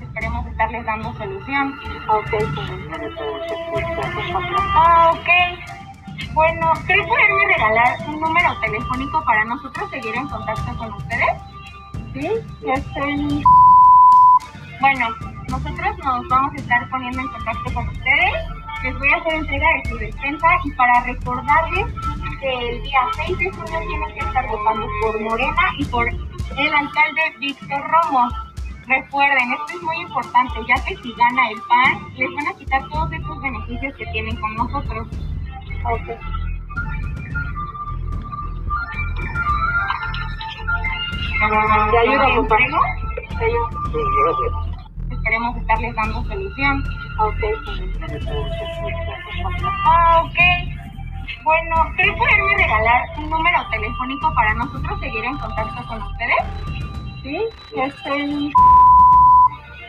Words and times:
Esperemos 0.00 0.46
estarles 0.46 0.84
dando 0.84 1.14
solución. 1.14 1.80
Ok. 2.08 2.28
Ah, 4.74 5.12
ok. 5.14 5.28
Bueno, 6.34 6.72
¿cree 6.86 7.06
poderme 7.06 7.46
regalar 7.54 7.96
un 8.06 8.20
número 8.20 8.60
telefónico 8.60 9.24
para 9.24 9.44
nosotros 9.46 9.88
seguir 9.90 10.14
en 10.14 10.28
contacto 10.28 10.76
con 10.76 10.92
ustedes? 10.92 11.42
Sí, 12.12 12.28
estoy... 12.66 13.42
Bueno, 14.80 15.08
nosotros 15.48 15.98
nos 16.04 16.28
vamos 16.28 16.52
a 16.52 16.56
estar 16.56 16.90
poniendo 16.90 17.20
en 17.20 17.28
contacto 17.28 17.72
con 17.72 17.88
ustedes. 17.88 18.34
Les 18.82 18.98
voy 18.98 19.08
a 19.08 19.16
hacer 19.16 19.34
entrega 19.34 19.66
de 19.72 19.88
su 19.88 19.96
despensa 19.96 20.48
y 20.64 20.70
para 20.72 21.00
recordarles 21.04 21.86
que 22.40 22.68
el 22.68 22.82
día 22.82 23.00
6 23.24 23.38
de 23.38 23.50
junio 23.52 23.80
tienen 23.88 24.12
que 24.12 24.20
estar 24.20 24.46
votando 24.48 24.86
por 25.00 25.20
Morena 25.22 25.62
y 25.78 25.84
por 25.86 26.33
el 26.56 26.74
alcalde 26.74 27.22
Víctor 27.38 27.82
Romo. 27.90 28.28
Recuerden, 28.86 29.52
esto 29.52 29.76
es 29.76 29.82
muy 29.82 29.96
importante, 30.02 30.54
ya 30.68 30.74
que 30.84 30.96
si 30.96 31.12
gana 31.14 31.48
el 31.50 31.60
PAN, 31.62 32.14
les 32.16 32.34
van 32.34 32.48
a 32.48 32.58
quitar 32.58 32.88
todos 32.88 33.12
estos 33.12 33.42
beneficios 33.42 33.94
que 33.96 34.06
tienen 34.06 34.36
con 34.36 34.54
nosotros. 34.56 35.08
Ok. 35.84 36.06
¿Te 41.90 41.98
ayuda, 41.98 42.34
conmigo? 42.34 42.78
Esperemos 45.10 45.56
estarles 45.56 45.94
dando 45.94 46.24
solución. 46.24 46.84
Ok. 47.18 47.42
Ah, 49.86 50.22
ok. 50.24 50.73
Bueno, 51.44 51.76
¿cree 51.94 52.10
poderme 52.16 52.56
regalar 52.56 53.02
un 53.18 53.28
número 53.28 53.68
telefónico 53.68 54.32
para 54.34 54.54
nosotros 54.54 54.98
seguir 54.98 55.24
en 55.24 55.36
contacto 55.36 55.86
con 55.86 56.02
ustedes? 56.02 56.42
Sí, 57.22 57.38
estoy... 57.76 58.50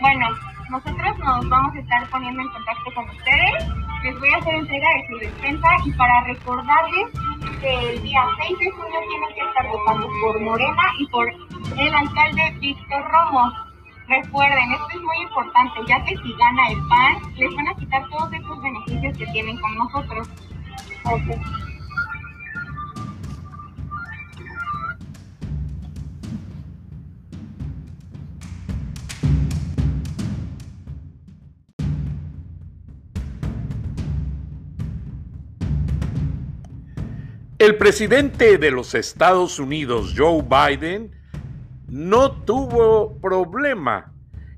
Bueno, 0.01 0.27
nosotros 0.69 1.17
nos 1.19 1.47
vamos 1.47 1.73
a 1.73 1.79
estar 1.79 2.09
poniendo 2.09 2.41
en 2.41 2.49
contacto 2.49 2.94
con 2.94 3.09
ustedes. 3.09 3.67
Les 4.03 4.19
voy 4.19 4.29
a 4.33 4.38
hacer 4.38 4.55
entrega 4.55 4.88
de 4.95 5.07
su 5.07 5.17
despensa 5.17 5.67
y 5.85 5.91
para 5.94 6.21
recordarles 6.25 7.07
que 7.61 7.89
el 7.89 8.03
día 8.03 8.27
6 8.47 8.59
de 8.59 8.71
junio 8.71 8.99
tienen 9.07 9.33
que 9.33 9.47
estar 9.47 9.67
votando 9.69 10.09
por 10.21 10.41
Morena 10.41 10.83
y 10.99 11.07
por 11.07 11.29
el 11.29 11.95
alcalde 11.95 12.53
Víctor 12.59 13.11
Romo. 13.11 13.53
Recuerden, 14.09 14.73
esto 14.73 14.89
es 14.89 15.01
muy 15.01 15.17
importante, 15.21 15.79
ya 15.88 16.03
que 16.03 16.17
si 16.17 16.33
gana 16.33 16.67
el 16.67 16.88
PAN, 16.89 17.33
les 17.38 17.55
van 17.55 17.67
a 17.69 17.75
quitar 17.75 18.09
todos 18.09 18.33
estos 18.33 18.61
beneficios 18.61 19.17
que 19.17 19.25
tienen 19.27 19.57
con 19.61 19.73
nosotros. 19.75 20.29
El 37.57 37.77
presidente 37.77 38.57
de 38.57 38.71
los 38.71 38.95
Estados 38.95 39.59
Unidos, 39.59 40.13
Joe 40.15 40.44
Biden, 40.44 41.11
no 41.88 42.31
tuvo 42.31 43.17
problema 43.21 44.14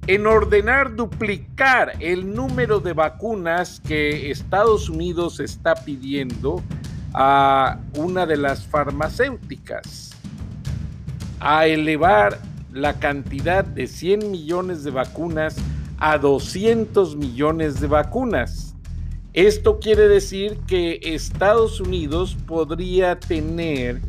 en 0.08 0.26
ordenar 0.26 0.96
duplicar 0.96 1.94
el 2.00 2.34
número 2.34 2.80
de 2.80 2.94
vacunas 2.94 3.82
que 3.86 4.32
Estados 4.32 4.90
Unidos 4.90 5.42
está 5.42 5.76
pidiendo 5.76 6.64
a 7.14 7.80
una 7.96 8.26
de 8.26 8.38
las 8.38 8.66
farmacéuticas, 8.66 10.12
a 11.42 11.68
elevar 11.68 12.40
la 12.72 13.00
cantidad 13.00 13.66
de 13.66 13.88
100 13.88 14.32
millones 14.32 14.84
de 14.86 14.92
vacunas 14.92 15.58
a 15.98 16.18
200 16.18 17.18
millones 17.18 17.82
de 17.82 17.88
vacunas. 17.88 18.76
Esto 19.34 19.80
quiere 19.80 20.08
decir 20.08 20.58
que 20.68 21.00
Estados 21.04 21.82
Unidos 21.82 22.38
podría 22.48 23.20
tener 23.20 24.02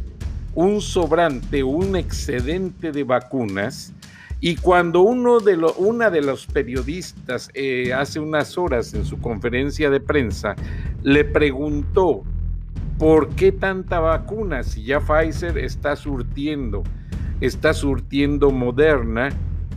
un 0.54 0.80
sobrante, 0.80 1.64
un 1.64 1.96
excedente 1.96 2.92
de 2.92 3.04
vacunas. 3.04 3.92
Y 4.40 4.56
cuando 4.56 5.02
uno 5.02 5.40
de 5.40 5.56
una 5.78 6.10
de 6.10 6.22
los 6.22 6.46
periodistas 6.46 7.50
eh, 7.54 7.92
hace 7.92 8.20
unas 8.20 8.56
horas 8.56 8.94
en 8.94 9.04
su 9.04 9.18
conferencia 9.18 9.90
de 9.90 9.98
prensa 9.98 10.54
le 11.02 11.24
preguntó 11.24 12.22
por 12.98 13.30
qué 13.30 13.50
tanta 13.50 13.98
vacuna 13.98 14.62
si 14.62 14.84
ya 14.84 15.00
Pfizer 15.00 15.58
está 15.58 15.96
surtiendo, 15.96 16.84
está 17.40 17.74
surtiendo 17.74 18.50
Moderna 18.50 19.30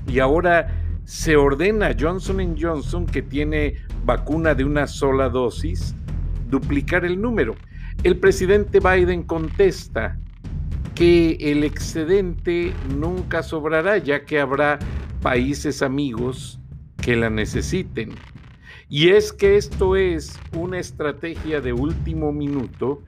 y 0.08 0.20
ahora 0.20 0.68
se 1.06 1.36
ordena 1.36 1.96
Johnson 2.00 2.56
Johnson, 2.60 3.06
que 3.06 3.22
tiene 3.22 3.76
vacuna 4.06 4.54
de 4.54 4.64
una 4.64 4.88
sola 4.88 5.30
dosis, 5.30 5.96
duplicar 6.50 7.04
el 7.04 7.20
número. 7.20 7.56
El 8.04 8.18
presidente 8.18 8.80
Biden 8.80 9.24
contesta 9.24 10.18
que 10.96 11.38
el 11.40 11.64
excedente 11.64 12.74
nunca 12.98 13.44
sobrará, 13.44 13.98
ya 13.98 14.26
que 14.26 14.40
habrá 14.40 14.80
países 15.22 15.82
amigos 15.82 16.60
que 17.02 17.16
la 17.16 17.30
necesiten. 17.30 18.12
Y 18.90 19.10
es 19.10 19.32
que 19.32 19.56
esto 19.56 19.96
es 19.96 20.40
una 20.54 20.80
estrategia 20.80 21.62
de 21.62 21.74
último 21.74 22.32
minuto 22.34 23.04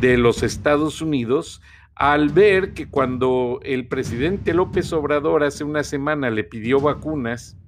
de 0.00 0.16
los 0.16 0.42
Estados 0.42 1.02
Unidos 1.02 1.60
al 1.94 2.30
ver 2.30 2.72
que 2.72 2.88
cuando 2.88 3.60
el 3.62 3.86
presidente 3.86 4.54
López 4.54 4.90
Obrador 4.94 5.44
hace 5.44 5.64
una 5.64 5.84
semana 5.84 6.30
le 6.30 6.44
pidió 6.44 6.80
vacunas 6.80 7.58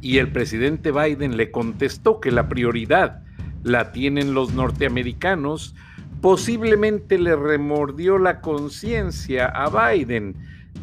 y 0.00 0.18
el 0.18 0.30
presidente 0.30 0.92
Biden 0.92 1.36
le 1.36 1.50
contestó 1.50 2.20
que 2.20 2.30
la 2.30 2.48
prioridad 2.48 3.24
la 3.64 3.90
tienen 3.90 4.34
los 4.34 4.54
norteamericanos, 4.54 5.74
posiblemente 6.22 7.18
le 7.18 7.36
remordió 7.36 8.16
la 8.16 8.40
conciencia 8.40 9.46
a 9.48 9.68
Biden, 9.68 10.34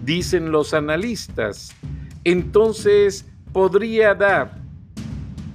dicen 0.06 0.51
los 0.51 0.75
analistas. 0.75 1.74
Entonces 2.24 3.25
podría 3.51 4.13
dar 4.13 4.59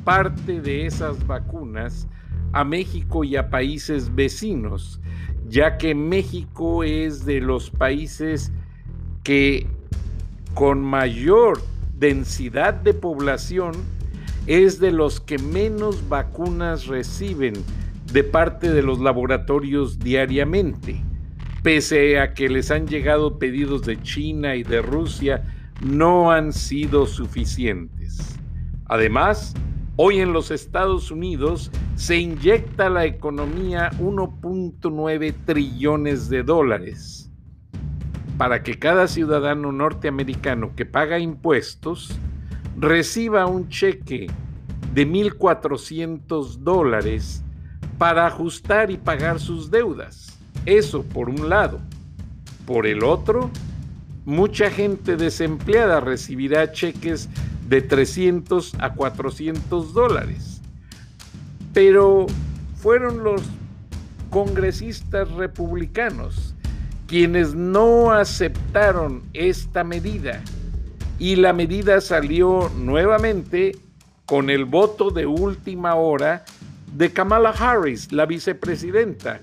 parte 0.02 0.60
de 0.60 0.86
esas 0.86 1.25
vacunas 1.25 2.08
a 2.52 2.64
México 2.64 3.22
y 3.22 3.36
a 3.36 3.48
países 3.48 4.12
vecinos 4.12 5.00
ya 5.48 5.76
que 5.78 5.94
México 5.94 6.82
es 6.84 7.25
de 7.25 7.40
los 7.40 7.70
países 7.70 8.50
que 9.22 9.66
con 10.54 10.82
mayor 10.82 11.60
densidad 11.98 12.75
de 12.75 12.94
población 12.94 13.72
es 14.46 14.78
de 14.78 14.90
los 14.90 15.20
que 15.20 15.38
menos 15.38 16.08
vacunas 16.08 16.86
reciben 16.86 17.54
de 18.14 18.25
parte 18.25 18.72
de 18.72 18.82
los 18.82 19.00
laboratorios 19.00 19.99
diariamente. 19.99 21.02
Pese 21.62 22.20
a 22.20 22.32
que 22.32 22.49
les 22.49 22.70
han 22.70 22.87
llegado 22.87 23.38
pedidos 23.38 23.82
de 23.82 24.00
China 24.00 24.55
y 24.55 24.62
de 24.62 24.81
Rusia, 24.81 25.43
no 25.84 26.31
han 26.31 26.52
sido 26.52 27.06
suficientes. 27.06 28.38
Además, 28.87 29.55
Hoy 29.96 30.19
en 30.19 30.32
los 30.32 30.50
Estados 30.50 31.12
Unidos 31.12 31.70
se 31.94 32.16
inyecta 32.16 32.87
a 32.87 32.90
la 32.90 33.05
economía 33.05 33.93
1.9 34.00 35.34
trillones 35.44 36.28
de 36.28 36.43
dólares. 36.43 37.31
para 38.37 38.64
que 38.64 38.76
cada 38.81 39.06
ciudadano 39.06 39.70
norteamericano 39.70 40.72
que 40.75 40.84
paga 40.84 41.20
impuestos 41.20 42.19
reciba 42.76 43.46
un 43.46 43.69
cheque 43.69 44.26
de 44.93 45.06
1.400 45.06 46.56
dólares 46.56 47.44
para 47.99 48.26
ajustar 48.26 48.91
y 48.91 48.96
pagar 48.96 49.41
sus 49.41 49.70
deudas. 49.70 50.38
Eso 50.67 51.02
por 51.02 51.29
un 51.29 51.49
lado. 51.49 51.81
Por 52.67 52.87
el 52.87 53.05
otro, 53.05 53.50
mucha 54.25 54.70
gente 54.70 55.17
desempleada 55.17 56.00
recibirá 56.00 56.73
cheques 56.73 57.29
de 57.69 57.82
300 57.82 58.75
a 58.79 58.94
400 58.94 59.93
dólares. 59.93 60.61
Pero 61.73 62.26
fueron 62.76 63.25
los 63.25 63.43
congresistas 64.31 65.31
republicanos 65.32 66.55
quienes 67.06 67.55
no 67.55 68.12
aceptaron 68.12 69.23
esta 69.35 69.85
medida 69.85 70.43
y 71.19 71.37
la 71.37 71.52
medida 71.52 72.00
salió 72.00 72.70
nuevamente 72.76 73.79
con 74.26 74.50
el 74.50 74.64
voto 74.64 75.11
de 75.11 75.26
última 75.26 75.94
hora 75.94 76.44
de 76.94 77.12
Kamala 77.12 77.50
Harris, 77.50 78.12
la 78.12 78.25
vicepresidenta, 78.25 79.41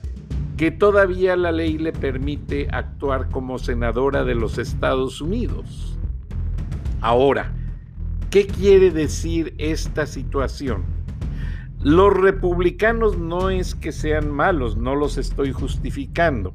que 0.56 0.72
todavía 0.72 1.36
la 1.36 1.52
ley 1.52 1.78
le 1.78 1.92
permite 1.92 2.70
actuar 2.72 3.28
como 3.30 3.60
senadora 3.60 4.24
de 4.24 4.36
los 4.36 4.58
Estados 4.58 5.20
Unidos. 5.20 6.00
Ahora, 7.02 7.52
¿qué 8.30 8.48
quiere 8.48 8.90
decir 8.90 9.54
esta 9.58 10.06
situación? 10.06 10.86
Los 11.82 12.14
republicanos 12.14 13.18
no 13.18 13.50
es 13.50 13.76
que 13.76 13.92
sean 13.92 14.32
malos, 14.32 14.78
no 14.78 14.96
los 14.96 15.18
estoy 15.18 15.52
justificando. 15.52 16.54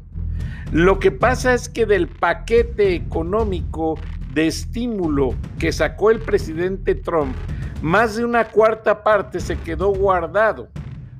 Lo 0.72 0.98
que 0.98 1.10
pasa 1.10 1.52
es 1.52 1.68
que 1.68 1.84
del 1.84 2.08
paquete 2.08 2.94
económico 2.94 3.98
de 4.32 4.46
estímulo 4.46 5.34
que 5.58 5.72
sacó 5.72 6.10
el 6.10 6.20
presidente 6.20 6.94
Trump, 6.94 7.36
más 7.82 8.16
de 8.16 8.24
una 8.24 8.46
cuarta 8.46 9.02
parte 9.02 9.40
se 9.40 9.58
quedó 9.58 9.88
guardado. 9.88 10.70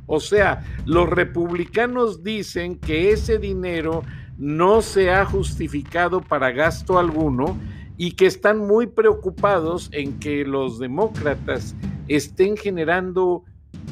O 0.06 0.20
sea, 0.20 0.64
los 0.85 1.08
republicanos 1.08 2.23
dicen 2.23 2.76
que 2.79 3.11
ese 3.11 3.38
dinero 3.38 4.03
no 4.38 4.82
se 4.82 5.11
ha 5.11 5.25
justificado 5.25 6.20
para 6.20 6.53
gasto 6.53 6.99
alguno 6.99 7.56
y 7.97 8.12
que 8.12 8.26
están 8.26 8.58
muy 8.58 8.87
preocupados 8.87 9.88
en 9.93 10.19
que 10.19 10.44
los 10.44 10.79
demócratas 10.79 11.75
estén 12.08 12.56
generando 12.56 13.44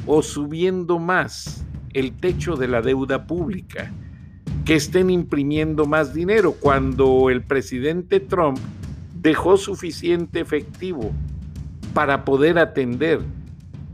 o 0.05 0.21
subiendo 0.21 0.99
más 0.99 1.65
el 1.93 2.13
techo 2.13 2.55
de 2.55 2.67
la 2.67 2.81
deuda 2.81 3.25
pública, 3.25 3.91
que 4.63 4.75
estén 4.75 5.09
imprimiendo 5.09 5.85
más 5.85 6.13
dinero 6.13 6.53
cuando 6.53 7.29
el 7.29 7.43
presidente 7.43 8.19
Trump 8.19 8.59
dejó 9.21 9.57
suficiente 9.57 10.39
efectivo 10.39 11.11
para 11.93 12.25
poder 12.25 12.59
atender 12.59 13.21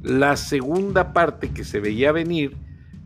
la 0.04 0.36
segunda 0.38 1.14
parte 1.14 1.50
que 1.52 1.64
se 1.64 1.80
veía 1.80 2.12
venir 2.12 2.58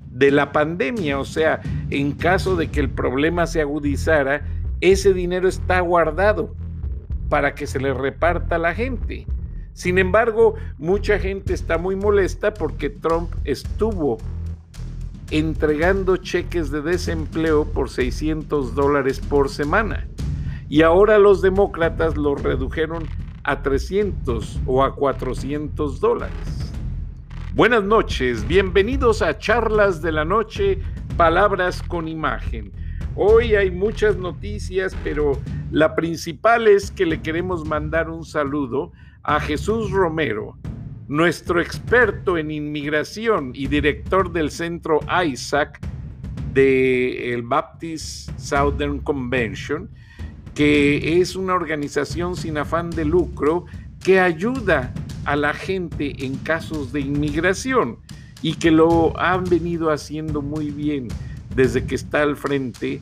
de 0.10 0.32
la 0.32 0.52
pandemia, 0.52 1.20
o 1.20 1.26
sea, 1.26 1.62
en 1.90 2.14
caso 2.14 2.56
de 2.56 2.70
que 2.70 2.80
el 2.80 2.90
problema 2.90 3.48
se 3.48 3.62
agudizara, 3.62 4.46
ese 4.82 5.14
dinero 5.14 5.48
está 5.48 5.80
guardado 5.82 6.56
para 7.30 7.54
que 7.54 7.68
se 7.68 7.80
le 7.80 7.94
reparta 7.94 8.56
a 8.56 8.60
la 8.60 8.74
gente. 8.74 9.28
Sin 9.74 9.98
embargo, 9.98 10.56
mucha 10.78 11.20
gente 11.20 11.54
está 11.54 11.78
muy 11.78 11.98
molesta 11.98 12.54
porque 12.54 12.90
Trump 12.90 13.34
estuvo 13.44 14.18
entregando 15.32 16.18
cheques 16.18 16.72
de 16.72 16.82
desempleo 16.82 17.66
por 17.66 17.90
600 17.90 18.74
dólares 18.74 19.20
por 19.20 19.50
semana. 19.50 20.08
Y 20.70 20.82
ahora 20.82 21.18
los 21.18 21.42
demócratas 21.42 22.16
lo 22.16 22.36
redujeron 22.36 23.04
a 23.44 23.62
300 23.62 24.62
o 24.66 24.84
a 24.84 24.96
400 24.96 26.00
dólares. 26.00 26.65
Buenas 27.56 27.86
noches, 27.86 28.46
bienvenidos 28.46 29.22
a 29.22 29.38
Charlas 29.38 30.02
de 30.02 30.12
la 30.12 30.26
Noche, 30.26 30.80
Palabras 31.16 31.82
con 31.82 32.10
Imagen. 32.10 32.74
Hoy 33.16 33.56
hay 33.56 33.72
muchas 33.72 34.18
noticias, 34.18 34.94
pero 35.06 35.40
la 35.72 35.96
principal 35.96 36.68
es 36.68 36.92
que 36.92 37.06
le 37.06 37.22
queremos 37.22 37.66
mandar 37.66 38.10
un 38.10 38.26
saludo 38.26 38.92
a 39.24 39.40
Jesús 39.40 39.90
Romero, 39.90 40.58
nuestro 41.08 41.62
experto 41.62 42.38
en 42.38 42.52
inmigración 42.52 43.54
y 43.56 43.68
director 43.68 44.34
del 44.34 44.52
centro 44.52 45.00
ISAC 45.26 45.80
del 46.54 47.42
Baptist 47.44 48.38
Southern 48.38 49.00
Convention, 49.00 49.90
que 50.54 51.22
es 51.22 51.38
una 51.38 51.54
organización 51.54 52.36
sin 52.36 52.58
afán 52.58 52.90
de 52.90 53.06
lucro 53.06 53.64
que 54.04 54.20
ayuda 54.20 54.94
a 55.26 55.36
la 55.36 55.54
gente 55.54 56.26
en 56.26 56.36
casos 56.38 56.92
de 56.92 57.02
inmigración 57.02 57.98
y 58.42 58.56
que 58.56 58.72
lo 58.72 59.20
han 59.20 59.44
venido 59.44 59.92
haciendo 59.92 60.42
muy 60.42 60.70
bien 60.70 61.08
desde 61.56 61.86
que 61.86 61.96
está 61.96 62.22
al 62.22 62.36
frente 62.36 63.02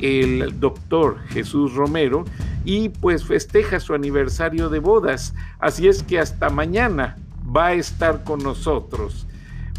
el 0.00 0.60
doctor 0.60 1.18
Jesús 1.28 1.74
Romero 1.74 2.24
y 2.64 2.88
pues 2.88 3.24
festeja 3.24 3.80
su 3.80 3.94
aniversario 3.94 4.68
de 4.68 4.78
bodas. 4.78 5.34
Así 5.58 5.88
es 5.88 6.02
que 6.02 6.18
hasta 6.18 6.50
mañana 6.50 7.16
va 7.54 7.68
a 7.68 7.74
estar 7.74 8.24
con 8.24 8.42
nosotros. 8.42 9.26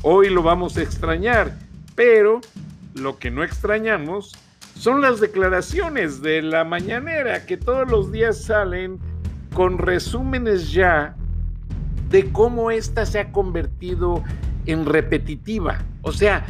Hoy 0.02 0.30
lo 0.30 0.44
vamos 0.44 0.78
a 0.78 0.82
extrañar, 0.82 1.58
pero 1.96 2.42
lo 2.94 3.18
que 3.18 3.32
no 3.32 3.44
extrañamos 3.44 4.36
son 4.76 5.02
las 5.02 5.20
declaraciones 5.20 6.22
de 6.22 6.42
la 6.42 6.64
mañanera 6.64 7.46
que 7.46 7.58
todos 7.58 7.90
los 7.90 8.12
días 8.12 8.44
salen 8.44 9.00
con 9.54 9.78
resúmenes 9.78 10.72
ya 10.72 11.16
de 12.10 12.32
cómo 12.32 12.72
ésta 12.72 13.06
se 13.06 13.20
ha 13.20 13.32
convertido 13.32 14.24
en 14.66 14.86
repetitiva. 14.86 15.80
O 16.02 16.12
sea, 16.12 16.46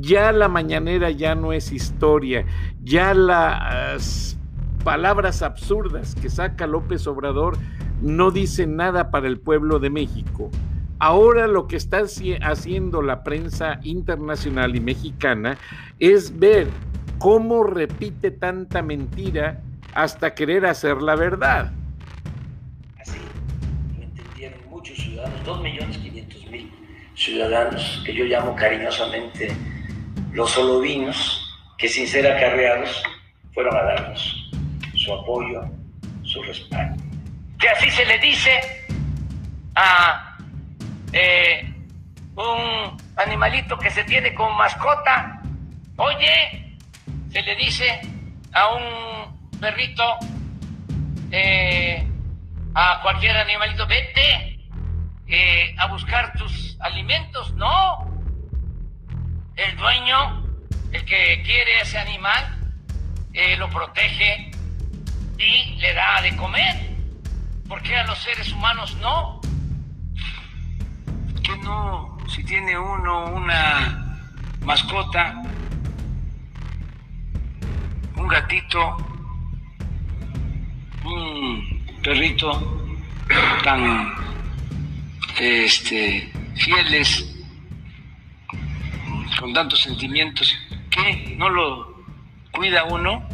ya 0.00 0.32
la 0.32 0.48
mañanera 0.48 1.10
ya 1.10 1.34
no 1.34 1.52
es 1.52 1.72
historia, 1.72 2.44
ya 2.82 3.14
las 3.14 4.38
palabras 4.84 5.42
absurdas 5.42 6.14
que 6.14 6.30
saca 6.30 6.66
López 6.66 7.06
Obrador 7.06 7.56
no 8.02 8.30
dicen 8.30 8.76
nada 8.76 9.10
para 9.10 9.26
el 9.26 9.38
pueblo 9.38 9.78
de 9.78 9.90
México. 9.90 10.50
Ahora 10.98 11.46
lo 11.46 11.66
que 11.66 11.76
está 11.76 12.02
haciendo 12.42 13.02
la 13.02 13.22
prensa 13.22 13.80
internacional 13.82 14.76
y 14.76 14.80
mexicana 14.80 15.58
es 15.98 16.38
ver 16.38 16.68
cómo 17.18 17.64
repite 17.64 18.30
tanta 18.30 18.82
mentira 18.82 19.60
hasta 19.94 20.34
querer 20.34 20.66
hacer 20.66 21.02
la 21.02 21.16
verdad. 21.16 21.72
2.500.000 25.46 26.70
ciudadanos 27.14 28.02
que 28.04 28.12
yo 28.12 28.24
llamo 28.24 28.54
cariñosamente 28.56 29.56
los 30.32 30.50
solovinos 30.50 31.42
que 31.78 31.88
sin 31.88 32.06
ser 32.06 32.26
acarreados 32.26 33.02
fueron 33.54 33.76
a 33.76 33.82
darnos 33.82 34.50
su 34.94 35.14
apoyo, 35.14 35.62
su 36.24 36.42
respaldo. 36.42 37.02
Que 37.58 37.68
así 37.68 37.90
se 37.90 38.04
le 38.04 38.18
dice 38.18 38.86
a 39.76 40.36
eh, 41.12 41.72
un 42.34 42.96
animalito 43.16 43.78
que 43.78 43.90
se 43.90 44.04
tiene 44.04 44.34
como 44.34 44.50
mascota, 44.56 45.40
oye, 45.96 46.76
se 47.30 47.40
le 47.42 47.56
dice 47.56 48.00
a 48.52 48.74
un 48.74 49.58
perrito, 49.60 50.02
eh, 51.30 52.06
a 52.74 53.00
cualquier 53.02 53.36
animalito, 53.36 53.86
vete 53.86 54.55
eh, 55.28 55.74
a 55.78 55.86
buscar 55.86 56.32
tus 56.34 56.76
alimentos, 56.80 57.52
no, 57.54 58.16
el 59.56 59.76
dueño, 59.76 60.44
el 60.92 61.04
que 61.04 61.42
quiere 61.44 61.80
ese 61.80 61.98
animal, 61.98 62.74
eh, 63.32 63.56
lo 63.56 63.68
protege 63.68 64.50
y 65.38 65.76
le 65.80 65.94
da 65.94 66.22
de 66.22 66.36
comer. 66.36 66.96
¿Por 67.68 67.82
qué 67.82 67.96
a 67.96 68.06
los 68.06 68.18
seres 68.18 68.52
humanos 68.52 68.96
no? 69.00 69.40
Que 71.42 71.56
no, 71.58 72.16
si 72.28 72.44
tiene 72.44 72.78
uno 72.78 73.26
una 73.26 74.16
mascota, 74.60 75.42
un 78.16 78.28
gatito, 78.28 78.96
un 81.04 82.00
perrito 82.02 82.88
tan 83.64 84.14
este, 85.38 86.32
fieles, 86.56 87.34
con 89.38 89.52
tantos 89.52 89.82
sentimientos, 89.82 90.56
que 90.90 91.34
no 91.36 91.48
lo 91.48 92.04
cuida 92.50 92.84
uno, 92.84 93.28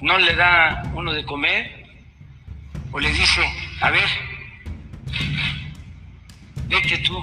no 0.00 0.18
le 0.18 0.34
da 0.34 0.82
uno 0.94 1.12
de 1.12 1.24
comer, 1.24 1.86
o 2.90 2.98
le 2.98 3.12
dice, 3.12 3.42
a 3.80 3.90
ver, 3.90 4.08
vete 6.68 6.98
tú 6.98 7.22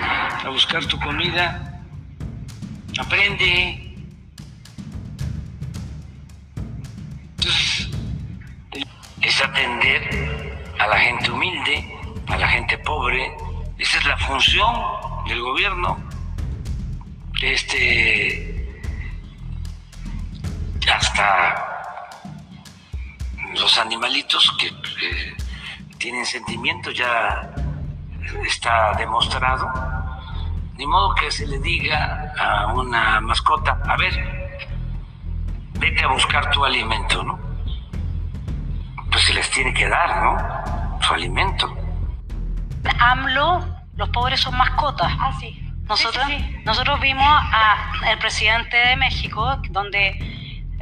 a 0.00 0.48
buscar 0.48 0.84
tu 0.86 0.98
comida, 0.98 1.82
aprende, 2.98 3.86
Entonces, 7.40 7.88
es 9.22 9.42
atender 9.42 10.60
a 10.78 10.86
la 10.88 10.98
gente 10.98 11.30
humilde, 11.30 11.99
a 12.32 12.38
la 12.38 12.48
gente 12.48 12.78
pobre. 12.78 13.36
Esa 13.78 13.98
es 13.98 14.04
la 14.06 14.16
función 14.18 14.74
del 15.26 15.40
gobierno. 15.40 15.98
Este, 17.42 18.50
hasta 20.92 21.70
los 23.54 23.78
animalitos 23.78 24.54
que 24.58 24.70
tienen 25.98 26.24
sentimientos 26.26 26.94
ya 26.94 27.50
está 28.44 28.92
demostrado. 28.94 29.68
Ni 30.76 30.86
modo 30.86 31.14
que 31.14 31.30
se 31.30 31.46
le 31.46 31.58
diga 31.58 32.32
a 32.38 32.66
una 32.72 33.20
mascota, 33.20 33.78
a 33.86 33.96
ver, 33.96 34.58
vete 35.78 36.04
a 36.04 36.08
buscar 36.08 36.50
tu 36.50 36.64
alimento, 36.64 37.22
¿no? 37.22 37.38
Pues 39.10 39.24
se 39.24 39.34
les 39.34 39.50
tiene 39.50 39.74
que 39.74 39.88
dar, 39.88 40.22
¿no? 40.22 41.00
Su 41.02 41.14
alimento. 41.14 41.79
AMLO, 43.00 43.64
los 43.96 44.08
pobres 44.10 44.40
son 44.40 44.56
mascotas. 44.56 45.12
Ah, 45.18 45.32
sí. 45.38 45.60
Nosotros, 45.88 46.24
Sí, 46.28 46.36
sí, 46.36 46.44
sí. 46.44 46.62
nosotros 46.64 47.00
vimos 47.00 47.26
al 48.04 48.18
presidente 48.18 48.76
de 48.76 48.96
México, 48.96 49.56
donde 49.70 50.16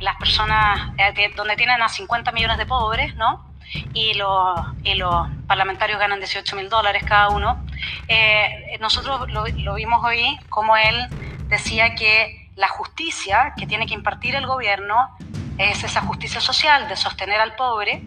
las 0.01 0.17
personas, 0.17 0.93
eh, 0.99 1.33
donde 1.35 1.57
tienen 1.57 1.81
a 1.81 1.89
50 1.89 2.31
millones 2.33 2.59
de 2.59 2.67
pobres, 2.67 3.15
¿no? 3.17 3.47
Y 3.95 4.15
los, 4.15 4.61
y 4.85 4.95
los 4.95 5.29
parlamentarios 5.47 5.99
ganan 5.99 6.19
18 6.19 6.57
mil 6.57 6.69
dólares 6.69 7.05
cada 7.07 7.29
uno. 7.31 7.65
Eh, 8.07 8.77
nosotros 8.81 9.31
lo, 9.31 9.47
lo 9.47 9.75
vimos 9.75 10.05
hoy 10.05 10.39
como 10.49 10.77
él 10.77 11.09
decía 11.49 11.95
que 11.95 12.51
la 12.57 12.69
justicia 12.69 13.55
que 13.57 13.67
tiene 13.67 13.87
que 13.87 13.95
impartir 13.95 14.35
el 14.35 14.47
gobierno 14.47 15.11
es 15.59 15.83
esa 15.85 16.01
justicia 16.03 16.41
social 16.41 16.89
de 16.89 16.97
sostener 16.97 17.41
al 17.41 17.55
pobre. 17.57 18.03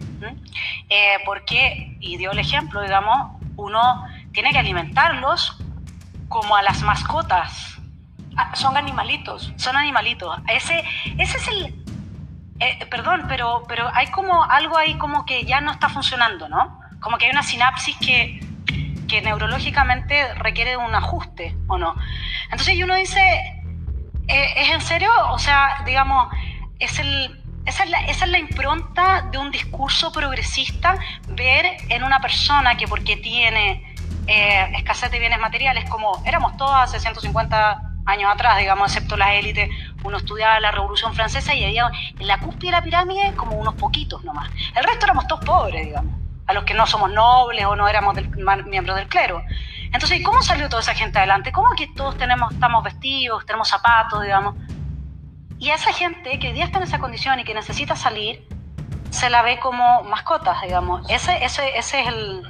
Eh, 0.88 1.18
porque, 1.24 1.96
y 2.00 2.16
dio 2.16 2.30
el 2.32 2.38
ejemplo, 2.38 2.80
digamos, 2.80 3.41
uno 3.56 4.06
tiene 4.32 4.50
que 4.50 4.58
alimentarlos 4.58 5.58
como 6.28 6.56
a 6.56 6.62
las 6.62 6.82
mascotas. 6.82 7.78
Ah, 8.36 8.54
son 8.54 8.76
animalitos. 8.76 9.52
Son 9.56 9.76
animalitos. 9.76 10.38
Ese, 10.48 10.82
ese 11.18 11.36
es 11.36 11.48
el... 11.48 11.84
eh, 12.60 12.86
perdón, 12.86 13.26
pero, 13.28 13.64
pero 13.68 13.90
hay 13.92 14.06
como 14.08 14.42
algo 14.44 14.78
ahí 14.78 14.94
como 14.94 15.24
que 15.26 15.44
ya 15.44 15.60
no 15.60 15.70
está 15.70 15.88
funcionando, 15.88 16.48
¿no? 16.48 16.80
Como 17.00 17.18
que 17.18 17.26
hay 17.26 17.32
una 17.32 17.42
sinapsis 17.42 17.96
que, 17.98 18.40
que 19.08 19.20
neurológicamente 19.20 20.32
requiere 20.34 20.76
un 20.76 20.94
ajuste, 20.94 21.56
¿o 21.66 21.76
no? 21.76 21.94
Entonces 22.44 22.82
uno 22.82 22.94
dice, 22.94 23.20
eh, 24.28 24.52
¿es 24.56 24.70
en 24.70 24.80
serio? 24.80 25.10
O 25.30 25.38
sea, 25.38 25.82
digamos, 25.84 26.28
es 26.78 26.98
el... 26.98 27.41
Esa 27.64 27.84
es, 27.84 27.90
la, 27.90 28.00
esa 28.06 28.24
es 28.24 28.30
la 28.30 28.38
impronta 28.38 29.22
de 29.30 29.38
un 29.38 29.50
discurso 29.50 30.10
progresista, 30.12 30.96
ver 31.28 31.64
en 31.88 32.02
una 32.02 32.20
persona 32.20 32.76
que 32.76 32.88
porque 32.88 33.16
tiene 33.16 33.94
eh, 34.26 34.68
escasez 34.76 35.10
de 35.10 35.18
bienes 35.18 35.38
materiales, 35.38 35.88
como 35.88 36.22
éramos 36.26 36.56
todos 36.56 36.72
hace 36.74 36.98
150 36.98 37.82
años 38.04 38.32
atrás, 38.32 38.58
digamos, 38.58 38.88
excepto 38.92 39.16
las 39.16 39.30
élites, 39.30 39.70
uno 40.02 40.16
estudiaba 40.16 40.58
la 40.58 40.72
Revolución 40.72 41.14
Francesa 41.14 41.54
y 41.54 41.64
había 41.64 41.88
en 42.18 42.26
la 42.26 42.38
cúspide 42.40 42.70
de 42.72 42.76
la 42.78 42.82
pirámide 42.82 43.32
como 43.36 43.56
unos 43.56 43.74
poquitos 43.74 44.24
nomás. 44.24 44.50
El 44.74 44.82
resto 44.82 45.04
éramos 45.06 45.28
todos 45.28 45.44
pobres, 45.44 45.86
digamos, 45.86 46.12
a 46.48 46.52
los 46.52 46.64
que 46.64 46.74
no 46.74 46.84
somos 46.88 47.12
nobles 47.12 47.64
o 47.64 47.76
no 47.76 47.86
éramos 47.86 48.16
del- 48.16 48.28
miembros 48.66 48.96
del 48.96 49.06
clero. 49.06 49.40
Entonces, 49.92 50.18
¿y 50.18 50.22
cómo 50.24 50.42
salió 50.42 50.68
toda 50.68 50.82
esa 50.82 50.94
gente 50.94 51.18
adelante? 51.18 51.52
¿Cómo 51.52 51.68
que 51.76 51.86
todos 51.94 52.16
tenemos, 52.18 52.52
estamos 52.52 52.82
vestidos, 52.82 53.46
tenemos 53.46 53.68
zapatos, 53.68 54.20
digamos? 54.22 54.56
Y 55.62 55.70
a 55.70 55.76
esa 55.76 55.92
gente 55.92 56.40
que 56.40 56.48
hoy 56.48 56.54
día 56.54 56.64
está 56.64 56.78
en 56.78 56.82
esa 56.84 56.98
condición 56.98 57.38
y 57.38 57.44
que 57.44 57.54
necesita 57.54 57.94
salir, 57.94 58.44
se 59.10 59.30
la 59.30 59.42
ve 59.42 59.60
como 59.60 60.02
mascotas, 60.02 60.60
digamos. 60.62 61.08
Ese, 61.08 61.44
ese, 61.44 61.78
es 61.78 61.94
el... 61.94 62.42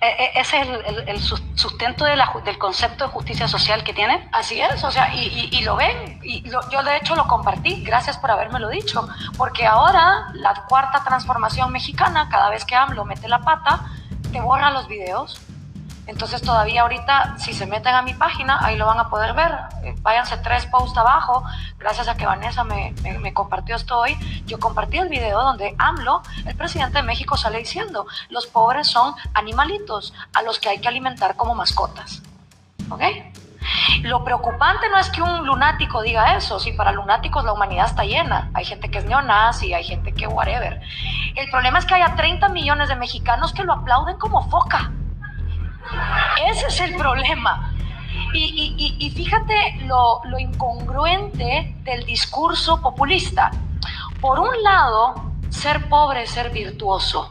Ese 0.00 0.60
es 0.60 0.68
el, 0.68 0.74
el- 0.86 1.08
el 1.08 1.20
sus- 1.20 1.42
sustento 1.56 2.04
del 2.04 2.20
concepto 2.58 3.06
de 3.06 3.10
justicia 3.10 3.48
social 3.48 3.82
que 3.82 3.92
tiene. 3.92 4.28
Así 4.30 4.60
es, 4.60 4.84
o 4.84 4.92
sea, 4.92 5.12
y 5.12 5.60
lo 5.62 5.74
ven. 5.74 6.20
Y 6.22 6.48
lo- 6.48 6.70
yo 6.70 6.84
de 6.84 6.96
hecho 6.98 7.16
lo 7.16 7.26
compartí, 7.26 7.82
gracias 7.82 8.16
por 8.16 8.30
habérmelo 8.30 8.68
dicho. 8.68 9.08
Porque 9.36 9.66
ahora 9.66 10.28
la 10.34 10.54
cuarta 10.68 11.02
transformación 11.02 11.72
mexicana, 11.72 12.28
cada 12.28 12.48
vez 12.48 12.64
que 12.64 12.76
AMLO 12.76 13.04
mete 13.04 13.26
la 13.26 13.40
pata, 13.40 13.80
te 14.30 14.40
borra 14.40 14.70
los 14.70 14.86
videos. 14.86 15.40
Entonces 16.08 16.42
todavía 16.42 16.82
ahorita, 16.82 17.36
si 17.38 17.52
se 17.52 17.66
meten 17.66 17.94
a 17.94 18.02
mi 18.02 18.14
página, 18.14 18.58
ahí 18.60 18.76
lo 18.76 18.86
van 18.86 18.98
a 18.98 19.08
poder 19.10 19.34
ver. 19.34 19.52
Váyanse 20.00 20.38
tres 20.38 20.66
posts 20.66 20.96
abajo, 20.98 21.44
gracias 21.78 22.08
a 22.08 22.16
que 22.16 22.26
Vanessa 22.26 22.64
me 22.64 23.32
compartió 23.34 23.76
esto 23.76 23.98
hoy. 23.98 24.16
Yo 24.46 24.58
compartí 24.58 24.96
el 24.98 25.08
video 25.08 25.40
donde 25.42 25.76
AMLO, 25.78 26.22
el 26.46 26.56
presidente 26.56 26.98
de 26.98 27.04
México, 27.04 27.36
sale 27.36 27.58
diciendo, 27.58 28.06
los 28.30 28.46
pobres 28.46 28.88
son 28.88 29.14
animalitos 29.34 30.14
a 30.34 30.42
los 30.42 30.58
que 30.58 30.70
hay 30.70 30.80
que 30.80 30.88
alimentar 30.88 31.36
como 31.36 31.54
mascotas. 31.54 32.22
¿Ok? 32.90 33.02
Lo 34.02 34.24
preocupante 34.24 34.88
no 34.88 34.98
es 34.98 35.10
que 35.10 35.20
un 35.20 35.46
lunático 35.46 36.00
diga 36.00 36.36
eso, 36.36 36.58
si 36.58 36.72
para 36.72 36.90
lunáticos 36.92 37.44
la 37.44 37.52
humanidad 37.52 37.84
está 37.84 38.04
llena, 38.04 38.50
hay 38.54 38.64
gente 38.64 38.90
que 38.90 38.98
es 38.98 39.04
neonazi, 39.04 39.74
hay 39.74 39.84
gente 39.84 40.14
que 40.14 40.26
whatever. 40.26 40.80
El 41.34 41.50
problema 41.50 41.78
es 41.78 41.84
que 41.84 41.94
haya 41.94 42.16
30 42.16 42.48
millones 42.48 42.88
de 42.88 42.96
mexicanos 42.96 43.52
que 43.52 43.64
lo 43.64 43.74
aplauden 43.74 44.16
como 44.16 44.48
foca. 44.48 44.90
Ese 46.50 46.66
es 46.66 46.80
el 46.80 46.96
problema. 46.96 47.72
Y, 48.34 48.74
y- 48.78 48.96
y- 49.06 49.10
fíjate 49.10 49.78
lo, 49.86 50.20
lo 50.24 50.38
incongruente 50.38 51.74
del 51.84 52.04
discurso 52.04 52.80
populista. 52.80 53.50
Por 54.20 54.38
un 54.40 54.62
lado, 54.62 55.14
ser 55.50 55.88
pobre 55.88 56.24
es 56.24 56.30
ser 56.30 56.50
virtuoso. 56.50 57.30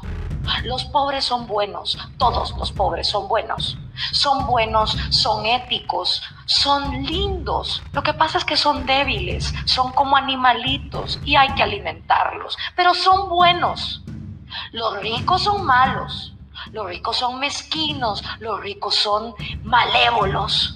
Los 0.63 0.85
pobres 0.85 1.25
son 1.25 1.45
buenos, 1.45 1.97
todos 2.17 2.55
los 2.57 2.71
pobres 2.71 3.07
son 3.09 3.27
buenos. 3.27 3.77
Son 4.11 4.45
buenos, 4.47 4.97
son 5.09 5.45
éticos, 5.45 6.21
son 6.45 7.03
lindos. 7.03 7.81
Lo 7.93 8.01
que 8.03 8.13
pasa 8.13 8.37
es 8.37 8.45
que 8.45 8.55
son 8.55 8.85
débiles, 8.85 9.53
son 9.65 9.91
como 9.91 10.15
animalitos 10.15 11.19
y 11.25 11.35
hay 11.35 11.49
que 11.55 11.63
alimentarlos, 11.63 12.55
pero 12.75 12.93
son 12.93 13.27
buenos. 13.27 14.03
Los 14.71 14.99
ricos 15.01 15.41
son 15.43 15.65
malos, 15.65 16.33
los 16.71 16.87
ricos 16.87 17.17
son 17.17 17.39
mezquinos, 17.39 18.23
los 18.39 18.61
ricos 18.61 18.95
son 18.95 19.33
malévolos. 19.63 20.75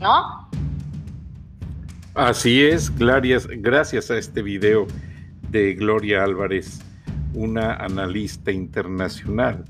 ¿No? 0.00 0.48
Así 2.14 2.62
es, 2.62 2.92
gracias, 2.96 4.10
a 4.10 4.18
este 4.18 4.42
video 4.42 4.86
de 5.48 5.74
Gloria 5.74 6.24
Álvarez, 6.24 6.80
una 7.34 7.74
analista 7.74 8.50
internacional, 8.50 9.64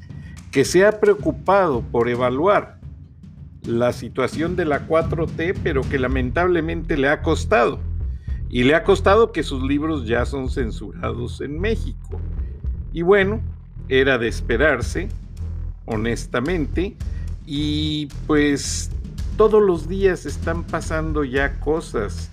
que 0.50 0.64
se 0.64 0.86
ha 0.86 1.00
preocupado 1.00 1.82
por 1.82 2.08
evaluar 2.08 2.78
la 3.62 3.92
situación 3.92 4.56
de 4.56 4.64
la 4.64 4.88
4T, 4.88 5.58
pero 5.62 5.82
que 5.82 5.98
lamentablemente 5.98 6.96
le 6.96 7.08
ha 7.08 7.22
costado. 7.22 7.78
Y 8.48 8.64
le 8.64 8.74
ha 8.74 8.84
costado 8.84 9.32
que 9.32 9.42
sus 9.42 9.62
libros 9.62 10.06
ya 10.06 10.24
son 10.24 10.50
censurados 10.50 11.40
en 11.40 11.60
México. 11.60 12.20
Y 12.92 13.02
bueno, 13.02 13.40
era 13.90 14.18
de 14.18 14.28
esperarse, 14.28 15.08
honestamente, 15.84 16.96
y 17.44 18.06
pues 18.26 18.90
todos 19.36 19.60
los 19.60 19.88
días 19.88 20.26
están 20.26 20.62
pasando 20.62 21.24
ya 21.24 21.58
cosas 21.58 22.30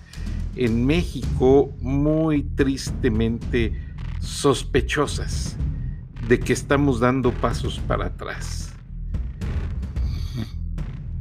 en 0.54 0.86
México 0.86 1.74
muy 1.80 2.42
tristemente 2.42 3.72
sospechosas 4.20 5.56
de 6.28 6.38
que 6.38 6.52
estamos 6.52 7.00
dando 7.00 7.32
pasos 7.32 7.80
para 7.88 8.06
atrás. 8.06 8.72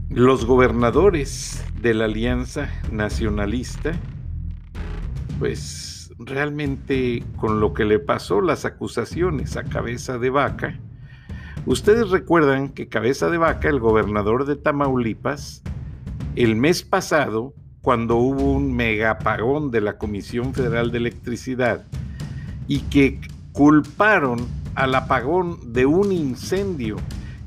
Los 0.09 0.45
gobernadores 0.45 1.63
de 1.81 1.95
la 1.95 2.05
Alianza 2.05 2.69
Nacionalista, 2.91 3.93
pues 5.39 5.86
realmente 6.27 7.23
con 7.37 7.59
lo 7.59 7.73
que 7.73 7.85
le 7.85 7.99
pasó, 7.99 8.41
las 8.41 8.65
acusaciones 8.65 9.57
a 9.57 9.63
cabeza 9.63 10.17
de 10.17 10.29
vaca, 10.29 10.79
ustedes 11.65 12.09
recuerdan 12.09 12.69
que 12.69 12.87
cabeza 12.87 13.29
de 13.29 13.37
vaca, 13.37 13.69
el 13.69 13.79
gobernador 13.79 14.45
de 14.45 14.55
Tamaulipas, 14.55 15.63
el 16.35 16.55
mes 16.55 16.83
pasado, 16.83 17.53
cuando 17.81 18.17
hubo 18.17 18.51
un 18.51 18.75
megapagón 18.75 19.71
de 19.71 19.81
la 19.81 19.97
Comisión 19.97 20.53
Federal 20.53 20.91
de 20.91 20.97
Electricidad 20.97 21.85
y 22.67 22.81
que 22.81 23.21
culparon 23.53 24.45
al 24.75 24.93
apagón 24.93 25.73
de 25.73 25.85
un 25.85 26.11
incendio 26.11 26.97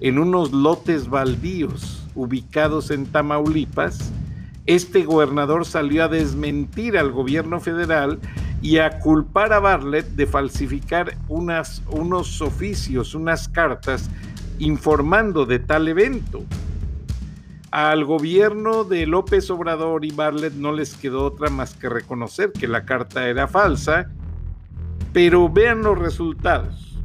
en 0.01 0.19
unos 0.19 0.53
lotes 0.53 1.09
baldíos 1.09 2.09
ubicados 2.15 2.91
en 2.91 3.07
Tamaulipas, 3.07 4.13
este 4.67 5.05
gobernador 5.05 5.67
salió 5.67 6.05
a 6.05 6.09
desmentir 6.09 6.97
al 6.97 7.13
gobierno 7.13 7.61
federal 7.61 8.19
y 8.63 8.79
a 8.79 8.99
culpar 8.99 9.53
a 9.53 9.59
Bartlett 9.59 10.07
de 10.09 10.27
falsificar 10.27 11.17
unos 11.29 12.43
oficios, 12.43 13.15
unas 13.15 13.49
cartas 13.49 14.11
informando 14.59 15.47
de 15.47 15.59
tal 15.59 15.89
evento. 15.89 16.45
al 17.71 18.05
gobierno 18.05 18.83
de 18.83 19.07
López 19.07 19.49
Obrador 19.49 20.05
y 20.05 20.11
Barlet 20.11 20.55
no 20.55 20.73
les 20.73 20.97
quedó 20.97 21.25
otra 21.25 21.51
más 21.51 21.75
que 21.75 21.89
reconocer 21.89 22.51
que 22.51 22.67
la 22.67 22.85
carta 22.85 23.29
era 23.29 23.47
falsa, 23.47 24.11
pero 25.13 25.49
vean 25.49 25.83
los 25.83 25.97
resultados. 25.97 26.99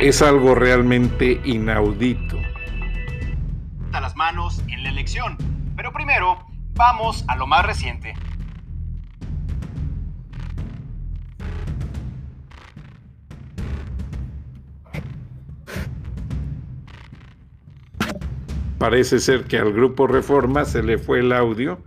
Es 0.00 0.22
algo 0.22 0.54
realmente 0.54 1.38
inaudito. 1.44 2.39
Pero 5.76 5.92
primero 5.92 6.46
vamos 6.74 7.24
a 7.26 7.34
lo 7.34 7.46
más 7.46 7.64
reciente. 7.66 8.14
Parece 18.78 19.18
ser 19.18 19.44
que 19.44 19.58
al 19.58 19.72
grupo 19.72 20.06
Reforma 20.06 20.64
se 20.64 20.82
le 20.82 20.96
fue 20.96 21.18
el 21.18 21.32
audio. 21.32 21.82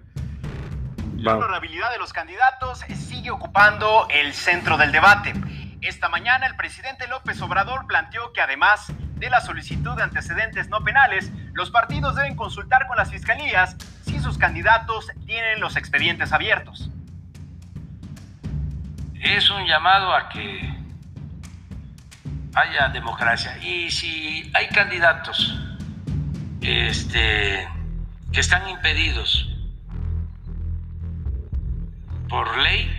La 1.17 1.37
honorabilidad 1.37 1.91
de 1.91 1.99
los 1.99 2.11
candidatos 2.11 2.81
sigue 2.93 3.31
ocupando 3.31 4.05
el 4.09 4.33
centro 4.33 4.77
del 4.77 4.91
debate. 4.91 5.33
Esta 5.79 6.09
mañana 6.09 6.45
el 6.45 6.57
presidente 6.57 7.07
López 7.07 7.41
Obrador 7.41 7.87
planteó 7.87 8.33
que 8.33 8.41
además 8.41 8.91
de 9.15 9.29
la 9.29 9.39
solicitud 9.39 9.95
de 9.95 10.03
antecedentes 10.03 10.67
no 10.67 10.83
penales, 10.83 11.31
los 11.53 11.69
partidos 11.71 12.15
deben 12.15 12.35
consultar 12.35 12.87
con 12.87 12.97
las 12.97 13.11
fiscalías 13.11 13.75
si 14.05 14.19
sus 14.19 14.37
candidatos 14.37 15.11
tienen 15.25 15.59
los 15.59 15.75
expedientes 15.75 16.31
abiertos. 16.31 16.89
Es 19.21 19.49
un 19.49 19.65
llamado 19.65 20.13
a 20.13 20.29
que 20.29 20.73
haya 22.55 22.89
democracia 22.89 23.57
y 23.59 23.89
si 23.89 24.51
hay 24.53 24.67
candidatos 24.67 25.59
este, 26.61 27.67
que 28.31 28.39
están 28.39 28.67
impedidos 28.69 29.49
por 32.29 32.57
ley, 32.57 32.91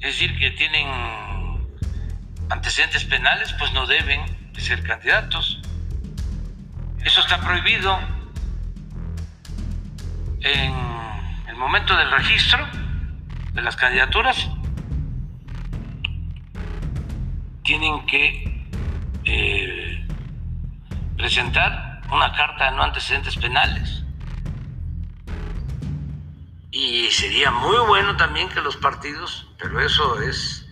es 0.00 0.12
decir, 0.12 0.36
que 0.38 0.50
tienen 0.50 0.88
antecedentes 2.50 3.04
penales, 3.04 3.54
pues 3.58 3.72
no 3.72 3.86
deben 3.86 4.20
ser 4.58 4.82
candidatos. 4.82 5.60
Eso 7.06 7.20
está 7.20 7.38
prohibido 7.38 7.96
en 10.40 10.74
el 11.46 11.54
momento 11.54 11.96
del 11.96 12.10
registro 12.10 12.66
de 13.52 13.62
las 13.62 13.76
candidaturas. 13.76 14.48
Tienen 17.62 18.04
que 18.06 18.68
eh, 19.24 20.04
presentar 21.16 22.02
una 22.10 22.32
carta 22.32 22.72
de 22.72 22.76
no 22.76 22.82
antecedentes 22.82 23.36
penales. 23.36 24.02
Y 26.72 27.06
sería 27.12 27.52
muy 27.52 27.78
bueno 27.86 28.16
también 28.16 28.48
que 28.48 28.60
los 28.60 28.76
partidos, 28.76 29.46
pero 29.58 29.80
eso 29.80 30.20
es 30.22 30.65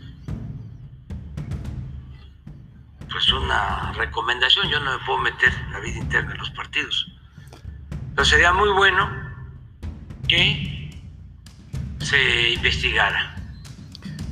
pues 3.14 3.32
una 3.32 3.92
recomendación, 3.92 4.68
yo 4.68 4.80
no 4.80 4.98
me 4.98 5.04
puedo 5.06 5.20
meter 5.20 5.52
en 5.66 5.72
la 5.72 5.78
vida 5.78 5.98
interna 5.98 6.32
de 6.32 6.38
los 6.38 6.50
partidos. 6.50 7.12
Pero 8.12 8.24
sería 8.24 8.52
muy 8.52 8.70
bueno 8.70 9.08
que 10.26 10.90
se 12.00 12.50
investigara. 12.54 13.36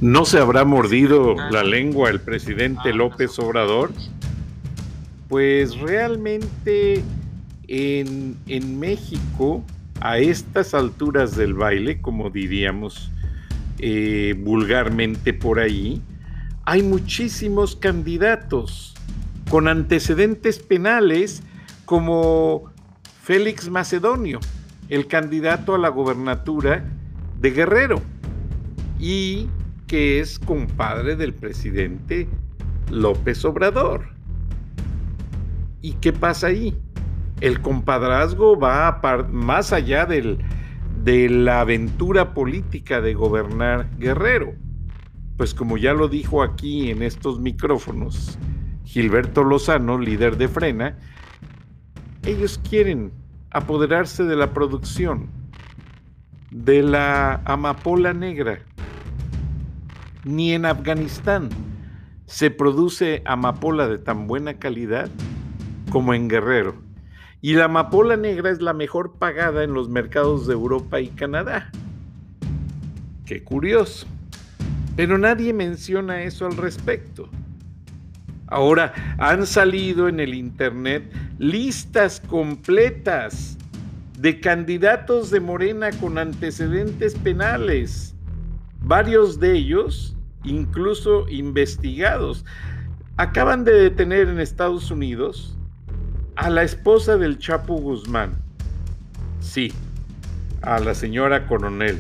¿No 0.01 0.25
se 0.25 0.41
habrá 0.41 0.65
mordido 0.65 1.37
la 1.51 1.63
lengua 1.63 2.11
el 2.11 2.21
presidente 2.21 2.93
López 2.93 3.39
Obrador? 3.39 3.93
Pues 5.29 5.79
realmente 5.79 7.05
en, 7.69 8.81
México, 8.81 9.65
a 10.01 10.19
estas 10.19 10.75
alturas 10.75 11.37
del 11.37 11.55
baile, 11.55 12.01
como 12.01 12.31
diríamos 12.31 13.13
eh, 13.79 14.35
vulgarmente 14.37 15.33
por 15.33 15.61
ahí, 15.61 16.03
hay 16.65 16.83
muchísimos 16.83 17.77
candidatos 17.77 18.95
con 19.51 19.69
antecedentes 19.69 20.59
penales 20.61 21.43
como 21.85 22.71
Félix 23.23 23.69
Macedonio, 23.69 24.41
el 24.89 25.07
candidato 25.07 25.75
a 25.75 25.79
la 25.79 25.89
gobernatura 25.89 26.85
de 27.41 27.51
Guerrero, 27.51 28.01
y 28.99 29.49
que 29.87 30.21
es 30.21 30.39
compadre 30.39 31.17
del 31.17 31.35
presidente 31.35 32.29
López 32.91 33.45
Obrador. 33.45 34.09
¿Y 35.81 35.95
qué 35.95 36.13
pasa 36.13 36.47
ahí? 36.47 36.79
El 37.41 37.61
compadrazgo 37.61 38.59
va 38.59 39.01
más 39.31 39.73
allá 39.73 40.07
de 40.07 41.29
la 41.29 41.61
aventura 41.61 42.33
política 42.35 43.01
de 43.01 43.15
gobernar 43.15 43.91
Guerrero. 43.99 44.55
Pues 45.37 45.55
como 45.55 45.77
ya 45.77 45.95
lo 45.95 46.09
dijo 46.09 46.43
aquí 46.43 46.91
en 46.91 47.03
estos 47.03 47.41
micrófonos 47.41 48.39
Gilberto 48.85 49.43
Lozano, 49.45 49.99
líder 49.99 50.37
de 50.37 50.49
Frena, 50.49 50.99
ellos 52.25 52.61
quieren 52.69 53.13
apoderarse 53.51 54.25
de 54.25 54.37
la 54.37 54.53
producción 54.53 55.29
de 56.51 56.83
la 56.83 57.41
amapola 57.45 58.13
negra. 58.13 58.61
Ni 60.25 60.53
en 60.53 60.67
Afganistán 60.67 61.49
se 62.27 62.51
produce 62.51 63.23
amapola 63.25 63.89
de 63.89 63.99
tan 63.99 64.27
buena 64.27 64.55
calidad 64.59 65.11
como 65.91 66.15
en 66.15 66.29
Guerrero. 66.29 66.75
Y 67.41 67.55
la 67.55 67.65
amapola 67.65 68.17
negra 68.17 68.51
es 68.51 68.61
la 68.61 68.73
mejor 68.73 69.15
pagada 69.19 69.65
en 69.65 69.75
los 69.75 69.89
mercados 69.89 70.47
de 70.47 70.53
Europa 70.53 71.01
y 71.01 71.09
Canadá. 71.09 71.71
Qué 73.25 73.43
curioso. 73.43 74.07
Pero 74.97 75.19
nadie 75.19 75.53
menciona 75.53 76.23
eso 76.23 76.47
al 76.47 76.57
respecto. 76.57 77.29
Ahora 78.47 78.93
han 79.19 79.47
salido 79.47 80.09
en 80.09 80.21
el 80.21 80.35
Internet 80.35 81.11
listas 81.39 82.21
completas 82.21 83.57
de 84.19 84.41
candidatos 84.41 85.31
de 85.31 85.41
Morena 85.41 85.91
con 85.93 86.19
antecedentes 86.19 87.15
penales, 87.15 88.15
varios 88.81 89.41
de 89.41 89.57
ellos 89.57 90.17
incluso 90.45 91.29
investigados. 91.29 92.45
Acaban 93.17 93.65
de 93.65 93.73
detener 93.73 94.29
en 94.29 94.41
Estados 94.41 94.91
Unidos 94.91 95.57
a 96.37 96.51
la 96.51 96.63
esposa 96.63 97.17
del 97.17 97.39
Chapo 97.39 97.75
Guzmán. 97.77 98.33
Sí, 99.41 99.73
a 100.63 100.79
la 100.79 100.95
señora 100.95 101.47
coronel. 101.47 101.99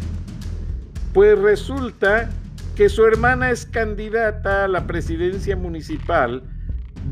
Pues 1.12 1.38
resulta 1.38 2.30
que 2.76 2.88
su 2.88 3.04
hermana 3.04 3.50
es 3.50 3.66
candidata 3.66 4.64
a 4.64 4.68
la 4.68 4.86
presidencia 4.86 5.56
municipal 5.56 6.42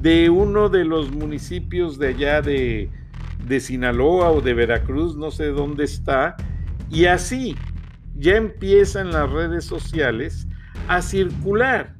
de 0.01 0.31
uno 0.31 0.69
de 0.69 0.85
los 0.85 1.11
municipios 1.11 1.99
de 1.99 2.09
allá 2.09 2.43
de, 2.43 2.91
de 3.47 3.61
Sinaloa 3.61 4.31
o 4.31 4.41
de 4.41 4.55
Veracruz, 4.55 5.17
no 5.17 5.31
sé 5.31 5.47
dónde 5.47 5.85
está, 5.85 6.37
y 6.91 7.07
así 7.07 7.57
ya 8.17 8.37
empiezan 8.37 9.13
las 9.13 9.31
redes 9.31 9.65
sociales 9.65 10.47
a 10.89 11.03
circular 11.03 11.95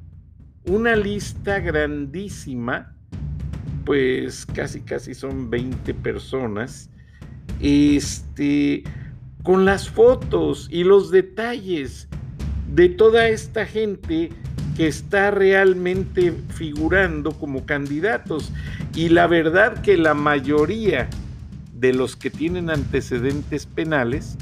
una 0.65 0.95
lista 0.95 1.59
grandísima 1.59 2.95
pues 3.85 4.45
casi 4.45 4.81
casi 4.81 5.13
son 5.13 5.49
20 5.49 5.93
personas, 5.95 6.89
este, 7.59 8.83
con 9.43 9.65
las 9.65 9.89
fotos 9.89 10.67
y 10.71 10.83
los 10.83 11.11
detalles 11.11 12.07
de 12.71 12.89
toda 12.89 13.27
esta 13.27 13.65
gente 13.65 14.29
que 14.75 14.87
está 14.87 15.31
realmente 15.31 16.33
figurando 16.55 17.31
como 17.33 17.65
candidatos. 17.65 18.51
Y 18.95 19.09
la 19.09 19.27
verdad 19.27 19.81
que 19.81 19.97
la 19.97 20.13
mayoría 20.13 21.09
de 21.73 21.93
los 21.93 22.15
que 22.15 22.29
tienen 22.29 22.69
antecedentes 22.69 23.65
penales 23.65 24.37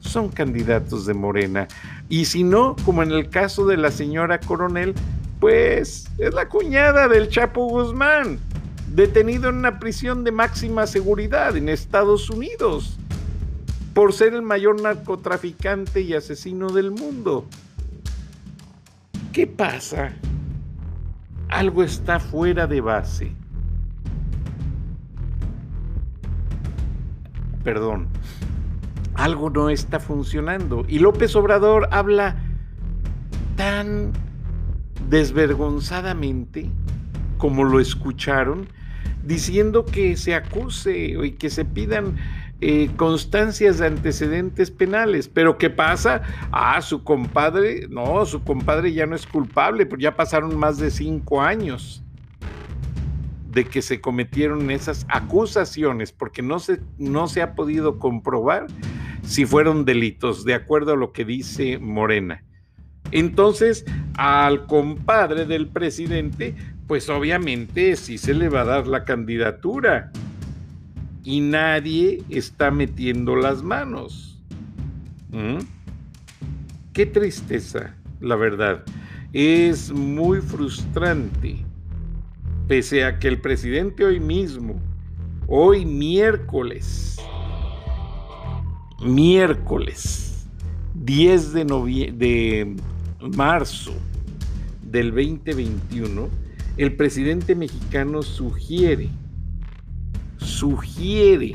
son 0.00 0.28
candidatos 0.28 1.06
de 1.06 1.14
Morena. 1.14 1.68
Y 2.08 2.26
si 2.26 2.44
no, 2.44 2.76
como 2.84 3.02
en 3.02 3.12
el 3.12 3.28
caso 3.28 3.66
de 3.66 3.76
la 3.76 3.90
señora 3.90 4.38
coronel, 4.40 4.94
pues 5.40 6.08
es 6.18 6.34
la 6.34 6.48
cuñada 6.48 7.08
del 7.08 7.28
Chapo 7.28 7.66
Guzmán 7.66 8.38
detenido 8.94 9.48
en 9.48 9.56
una 9.56 9.78
prisión 9.78 10.22
de 10.22 10.30
máxima 10.30 10.86
seguridad 10.86 11.56
en 11.56 11.68
Estados 11.68 12.28
Unidos 12.28 12.98
por 13.94 14.12
ser 14.12 14.34
el 14.34 14.42
mayor 14.42 14.80
narcotraficante 14.80 16.00
y 16.00 16.14
asesino 16.14 16.70
del 16.70 16.90
mundo. 16.90 17.46
¿Qué 19.32 19.46
pasa? 19.46 20.12
Algo 21.48 21.82
está 21.82 22.20
fuera 22.20 22.66
de 22.66 22.82
base. 22.82 23.32
Perdón, 27.64 28.08
algo 29.14 29.48
no 29.48 29.70
está 29.70 30.00
funcionando. 30.00 30.84
Y 30.86 30.98
López 30.98 31.34
Obrador 31.34 31.88
habla 31.92 32.36
tan 33.56 34.12
desvergonzadamente, 35.08 36.68
como 37.38 37.64
lo 37.64 37.80
escucharon, 37.80 38.68
diciendo 39.24 39.86
que 39.86 40.16
se 40.18 40.34
acuse 40.34 41.16
y 41.22 41.32
que 41.32 41.48
se 41.48 41.64
pidan 41.64 42.16
eh, 42.64 42.90
constancias 42.94 43.78
de 43.78 43.88
antecedentes 43.88 44.70
penales. 44.70 45.26
Pero 45.26 45.58
¿qué 45.58 45.68
pasa? 45.68 46.22
Ah, 46.52 46.80
su 46.80 47.02
compadre, 47.02 47.88
no, 47.90 48.24
su 48.24 48.44
compadre 48.44 48.92
ya 48.92 49.04
no 49.04 49.16
es 49.16 49.26
culpable, 49.26 49.84
porque 49.84 50.04
ya 50.04 50.14
pasaron 50.14 50.56
más 50.56 50.78
de 50.78 50.92
cinco 50.92 51.42
años 51.42 52.04
de 53.50 53.64
que 53.64 53.82
se 53.82 54.00
cometieron 54.00 54.70
esas 54.70 55.04
acusaciones, 55.08 56.12
porque 56.12 56.40
no 56.40 56.60
se, 56.60 56.78
no 56.98 57.26
se 57.26 57.42
ha 57.42 57.56
podido 57.56 57.98
comprobar 57.98 58.68
si 59.24 59.44
fueron 59.44 59.84
delitos, 59.84 60.44
de 60.44 60.54
acuerdo 60.54 60.92
a 60.92 60.96
lo 60.96 61.10
que 61.10 61.24
dice 61.24 61.80
Morena. 61.80 62.44
Entonces, 63.10 63.84
al 64.14 64.66
compadre 64.66 65.46
del 65.46 65.66
presidente, 65.66 66.54
pues 66.86 67.08
obviamente 67.08 67.96
sí 67.96 68.18
se 68.18 68.34
le 68.34 68.48
va 68.48 68.60
a 68.60 68.66
dar 68.66 68.86
la 68.86 69.04
candidatura 69.04 70.12
y 71.24 71.40
nadie 71.40 72.22
está 72.28 72.70
metiendo 72.70 73.36
las 73.36 73.62
manos. 73.62 74.40
¿Mm? 75.30 75.58
Qué 76.92 77.06
tristeza, 77.06 77.94
la 78.20 78.36
verdad. 78.36 78.84
Es 79.32 79.90
muy 79.92 80.40
frustrante. 80.40 81.64
Pese 82.68 83.04
a 83.04 83.18
que 83.18 83.28
el 83.28 83.40
presidente 83.40 84.04
hoy 84.04 84.20
mismo, 84.20 84.80
hoy 85.46 85.84
miércoles, 85.84 87.18
miércoles 89.04 90.46
10 90.94 91.52
de, 91.52 91.64
de 92.14 92.76
marzo 93.36 93.92
del 94.82 95.10
2021, 95.10 96.28
el 96.76 96.96
presidente 96.96 97.54
mexicano 97.54 98.22
sugiere 98.22 99.08
sugiere 100.42 101.54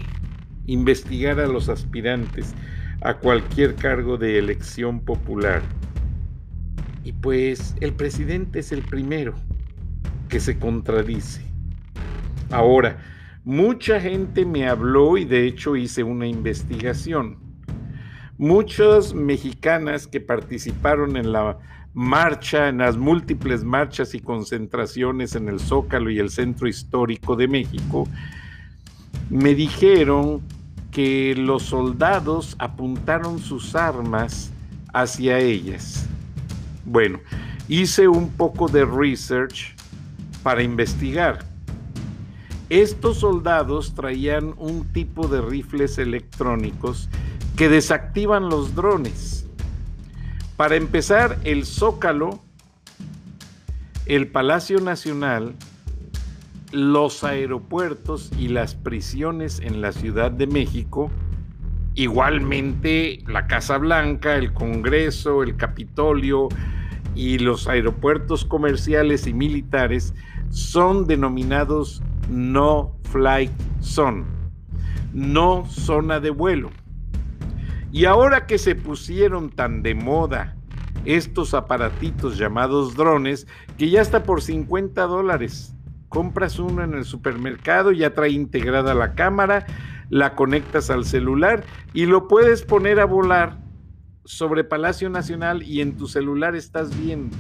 investigar 0.66 1.40
a 1.40 1.48
los 1.48 1.70
aspirantes 1.70 2.54
a 3.02 3.14
cualquier 3.16 3.76
cargo 3.76 4.18
de 4.18 4.40
elección 4.40 5.00
popular. 5.00 5.62
Y 7.04 7.14
pues 7.14 7.76
el 7.80 7.94
presidente 7.94 8.60
es 8.60 8.72
el 8.72 8.82
primero 8.82 9.34
que 10.30 10.40
se 10.40 10.58
contradice. 10.58 11.42
Ahora, 12.52 12.98
mucha 13.44 14.00
gente 14.00 14.46
me 14.46 14.68
habló 14.68 15.18
y 15.18 15.26
de 15.26 15.46
hecho 15.46 15.76
hice 15.76 16.04
una 16.04 16.28
investigación. 16.28 17.38
Muchas 18.38 19.14
mexicanas 19.14 20.06
que 20.06 20.20
participaron 20.20 21.18
en 21.18 21.32
la 21.32 21.58
marcha, 21.94 22.68
en 22.68 22.78
las 22.78 22.98
múltiples 22.98 23.64
marchas 23.64 24.14
y 24.14 24.20
concentraciones 24.20 25.36
en 25.36 25.50
el 25.50 25.60
Zócalo 25.60 26.12
y 26.12 26.20
el 26.20 26.30
Centro 26.30 26.68
Histórico 26.68 27.36
de 27.36 27.48
México, 27.48 28.08
me 29.30 29.56
dijeron 29.56 30.42
que 30.92 31.36
los 31.36 31.64
soldados 31.64 32.56
apuntaron 32.60 33.40
sus 33.40 33.76
armas 33.76 34.52
hacia 34.94 35.40
ellas. 35.40 36.08
Bueno, 36.86 37.20
hice 37.68 38.08
un 38.08 38.30
poco 38.30 38.68
de 38.68 38.86
research 38.86 39.76
para 40.44 40.64
investigar. 40.64 41.46
Estos 42.70 43.20
soldados 43.20 43.96
traían 43.96 44.54
un 44.58 44.86
tipo 44.92 45.28
de 45.28 45.42
rifles 45.42 45.98
electrónicos 45.98 47.10
que 47.56 47.70
desactivan 47.70 48.50
los 48.50 48.76
drones. 48.76 49.48
Para 50.58 50.76
empezar, 50.76 51.38
el 51.44 51.66
Zócalo, 51.66 52.40
el 54.06 54.28
Palacio 54.28 54.80
Nacional, 54.80 55.54
los 56.72 57.24
aeropuertos 57.24 58.32
y 58.38 58.50
las 58.50 58.76
prisiones 58.76 59.60
en 59.60 59.82
la 59.82 59.92
Ciudad 59.92 60.32
de 60.32 60.48
México, 60.48 61.10
igualmente 61.96 63.24
la 63.28 63.48
Casa 63.48 63.78
Blanca, 63.78 64.36
el 64.36 64.54
Congreso, 64.54 65.44
el 65.44 65.56
Capitolio 65.56 66.50
y 67.16 67.40
los 67.40 67.68
aeropuertos 67.68 68.46
comerciales 68.46 69.28
y 69.28 69.34
militares 69.34 70.14
son 70.50 71.08
denominados 71.08 72.04
no 72.30 72.96
flight 73.04 73.52
zone, 73.82 74.26
no 75.14 75.66
zona 75.68 76.20
de 76.20 76.30
vuelo. 76.30 76.70
Y 77.92 78.06
ahora 78.06 78.46
que 78.46 78.58
se 78.58 78.76
pusieron 78.76 79.50
tan 79.50 79.82
de 79.82 79.96
moda 79.96 80.56
estos 81.06 81.54
aparatitos 81.54 82.38
llamados 82.38 82.96
drones, 82.96 83.48
que 83.78 83.90
ya 83.90 84.02
está 84.02 84.24
por 84.24 84.42
50 84.42 85.02
dólares, 85.04 85.77
compras 86.18 86.58
uno 86.58 86.84
en 86.84 86.96
el 86.96 87.06
supermercado, 87.06 87.92
ya 87.92 88.16
trae 88.16 88.32
integrada 88.32 88.96
la 88.96 89.14
cámara, 89.14 89.68
la 90.10 90.34
conectas 90.34 90.90
al 90.90 91.06
celular 91.06 91.64
y 91.94 92.08
lo 92.08 92.28
puedes 92.28 92.64
poner 92.64 93.00
a 93.00 93.06
volar 93.06 93.60
sobre 94.26 94.64
Palacio 94.64 95.12
Nacional 95.12 95.62
y 95.62 95.82
en 95.82 95.96
tu 95.96 96.08
celular 96.08 96.56
estás 96.56 97.00
viendo 97.00 97.38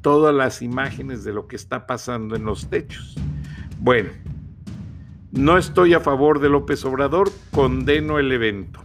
todas 0.00 0.34
las 0.34 0.62
imágenes 0.62 1.22
de 1.22 1.32
lo 1.32 1.46
que 1.46 1.54
está 1.54 1.86
pasando 1.86 2.34
en 2.34 2.42
los 2.42 2.70
techos. 2.70 3.14
Bueno, 3.78 4.10
no 5.30 5.58
estoy 5.58 5.94
a 5.94 6.00
favor 6.00 6.40
de 6.40 6.48
López 6.48 6.84
Obrador, 6.84 7.30
condeno 7.52 8.18
el 8.18 8.32
evento. 8.32 8.84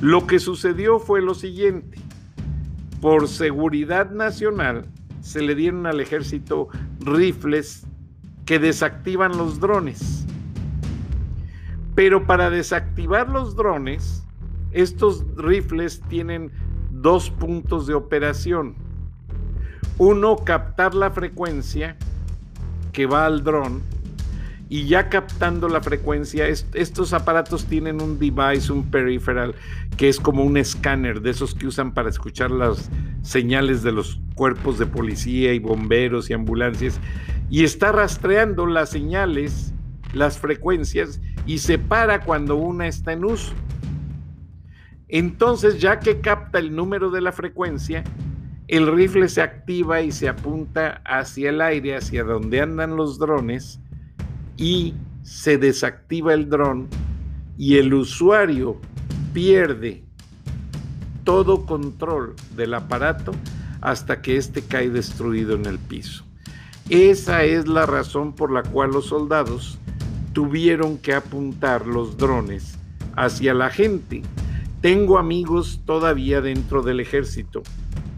Lo 0.00 0.26
que 0.26 0.40
sucedió 0.40 0.98
fue 0.98 1.22
lo 1.22 1.36
siguiente. 1.36 2.00
Por 3.00 3.28
seguridad 3.28 4.10
nacional, 4.10 4.86
se 5.20 5.40
le 5.40 5.54
dieron 5.54 5.86
al 5.86 6.00
ejército 6.00 6.68
rifles 7.06 7.86
que 8.44 8.58
desactivan 8.58 9.36
los 9.36 9.60
drones. 9.60 10.26
Pero 11.94 12.26
para 12.26 12.50
desactivar 12.50 13.28
los 13.28 13.56
drones, 13.56 14.24
estos 14.72 15.24
rifles 15.36 16.02
tienen 16.08 16.50
dos 16.90 17.30
puntos 17.30 17.86
de 17.86 17.94
operación. 17.94 18.74
Uno, 19.98 20.36
captar 20.36 20.94
la 20.94 21.10
frecuencia 21.10 21.96
que 22.92 23.06
va 23.06 23.24
al 23.24 23.42
dron 23.42 23.82
y 24.68 24.86
ya 24.86 25.08
captando 25.08 25.68
la 25.68 25.80
frecuencia, 25.80 26.48
estos 26.48 27.12
aparatos 27.12 27.66
tienen 27.66 28.02
un 28.02 28.18
device, 28.18 28.72
un 28.72 28.90
peripheral, 28.90 29.54
que 29.96 30.08
es 30.08 30.18
como 30.18 30.42
un 30.42 30.56
escáner 30.56 31.22
de 31.22 31.30
esos 31.30 31.54
que 31.54 31.68
usan 31.68 31.94
para 31.94 32.10
escuchar 32.10 32.50
las 32.50 32.90
señales 33.26 33.82
de 33.82 33.92
los 33.92 34.20
cuerpos 34.34 34.78
de 34.78 34.86
policía 34.86 35.52
y 35.52 35.58
bomberos 35.58 36.30
y 36.30 36.32
ambulancias, 36.32 37.00
y 37.50 37.64
está 37.64 37.90
rastreando 37.90 38.66
las 38.66 38.90
señales, 38.90 39.74
las 40.12 40.38
frecuencias, 40.38 41.20
y 41.44 41.58
se 41.58 41.78
para 41.78 42.20
cuando 42.20 42.56
una 42.56 42.86
está 42.86 43.12
en 43.12 43.24
uso. 43.24 43.52
Entonces, 45.08 45.80
ya 45.80 45.98
que 45.98 46.20
capta 46.20 46.58
el 46.58 46.74
número 46.74 47.10
de 47.10 47.20
la 47.20 47.32
frecuencia, 47.32 48.04
el 48.68 48.86
rifle 48.86 49.28
se 49.28 49.42
activa 49.42 50.00
y 50.02 50.12
se 50.12 50.28
apunta 50.28 51.00
hacia 51.04 51.50
el 51.50 51.60
aire, 51.60 51.96
hacia 51.96 52.24
donde 52.24 52.60
andan 52.60 52.96
los 52.96 53.18
drones, 53.18 53.80
y 54.56 54.94
se 55.22 55.58
desactiva 55.58 56.32
el 56.32 56.48
dron 56.48 56.88
y 57.58 57.78
el 57.78 57.92
usuario 57.92 58.80
pierde 59.32 60.05
todo 61.26 61.66
control 61.66 62.34
del 62.56 62.72
aparato 62.72 63.32
hasta 63.82 64.22
que 64.22 64.38
éste 64.38 64.62
cae 64.62 64.88
destruido 64.88 65.54
en 65.54 65.66
el 65.66 65.78
piso. 65.78 66.24
Esa 66.88 67.44
es 67.44 67.68
la 67.68 67.84
razón 67.84 68.32
por 68.32 68.50
la 68.50 68.62
cual 68.62 68.92
los 68.92 69.08
soldados 69.08 69.78
tuvieron 70.32 70.96
que 70.96 71.12
apuntar 71.12 71.86
los 71.86 72.16
drones 72.16 72.78
hacia 73.14 73.52
la 73.52 73.68
gente. 73.68 74.22
Tengo 74.80 75.18
amigos 75.18 75.82
todavía 75.84 76.40
dentro 76.40 76.80
del 76.82 77.00
ejército 77.00 77.62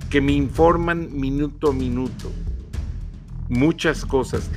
que 0.09 0.21
me 0.21 0.33
informan 0.33 1.09
minuto 1.13 1.71
a 1.71 1.73
minuto 1.73 2.31
muchas 3.49 4.05
cosas 4.05 4.51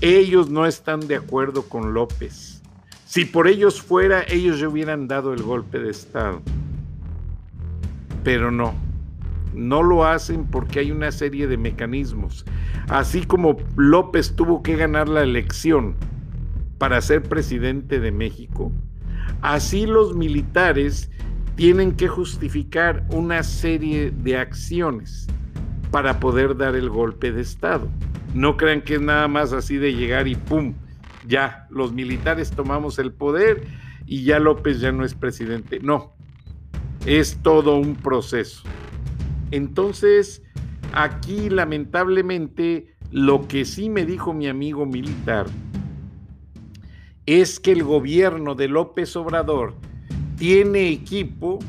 ellos 0.00 0.48
no 0.48 0.64
están 0.66 1.00
de 1.00 1.16
acuerdo 1.16 1.64
con 1.64 1.92
López. 1.92 2.62
Si 3.04 3.24
por 3.24 3.48
ellos 3.48 3.82
fuera, 3.82 4.22
ellos 4.28 4.60
ya 4.60 4.68
hubieran 4.68 5.08
dado 5.08 5.32
el 5.32 5.42
golpe 5.42 5.80
de 5.80 5.90
Estado. 5.90 6.40
Pero 8.28 8.50
no, 8.50 8.74
no 9.54 9.82
lo 9.82 10.04
hacen 10.04 10.44
porque 10.44 10.80
hay 10.80 10.90
una 10.90 11.12
serie 11.12 11.46
de 11.46 11.56
mecanismos. 11.56 12.44
Así 12.88 13.24
como 13.24 13.56
López 13.74 14.36
tuvo 14.36 14.62
que 14.62 14.76
ganar 14.76 15.08
la 15.08 15.22
elección 15.22 15.94
para 16.76 17.00
ser 17.00 17.22
presidente 17.22 18.00
de 18.00 18.12
México, 18.12 18.70
así 19.40 19.86
los 19.86 20.14
militares 20.14 21.10
tienen 21.54 21.92
que 21.92 22.06
justificar 22.06 23.02
una 23.08 23.42
serie 23.42 24.10
de 24.10 24.36
acciones 24.36 25.26
para 25.90 26.20
poder 26.20 26.54
dar 26.54 26.76
el 26.76 26.90
golpe 26.90 27.32
de 27.32 27.40
Estado. 27.40 27.88
No 28.34 28.58
crean 28.58 28.82
que 28.82 28.96
es 28.96 29.00
nada 29.00 29.26
más 29.26 29.54
así 29.54 29.78
de 29.78 29.94
llegar 29.94 30.28
y 30.28 30.34
¡pum! 30.34 30.74
Ya, 31.26 31.66
los 31.70 31.94
militares 31.94 32.50
tomamos 32.50 32.98
el 32.98 33.10
poder 33.10 33.66
y 34.04 34.24
ya 34.24 34.38
López 34.38 34.80
ya 34.80 34.92
no 34.92 35.06
es 35.06 35.14
presidente. 35.14 35.80
No, 35.80 36.17
es 37.08 37.38
todo 37.42 37.78
un 37.78 37.96
proceso. 37.96 38.62
Entonces, 39.50 40.42
aquí 40.92 41.48
lamentablemente 41.48 42.94
lo 43.10 43.48
que 43.48 43.64
sí 43.64 43.88
me 43.88 44.04
dijo 44.04 44.34
mi 44.34 44.46
amigo 44.46 44.84
militar 44.84 45.46
es 47.24 47.60
que 47.60 47.72
el 47.72 47.82
gobierno 47.82 48.54
de 48.54 48.68
López 48.68 49.16
Obrador 49.16 49.74
tiene 50.36 50.90
equipo 50.90 51.60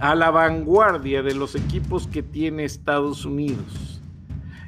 a 0.00 0.16
la 0.16 0.32
vanguardia 0.32 1.22
de 1.22 1.36
los 1.36 1.54
equipos 1.54 2.08
que 2.08 2.24
tiene 2.24 2.64
Estados 2.64 3.24
Unidos 3.24 4.02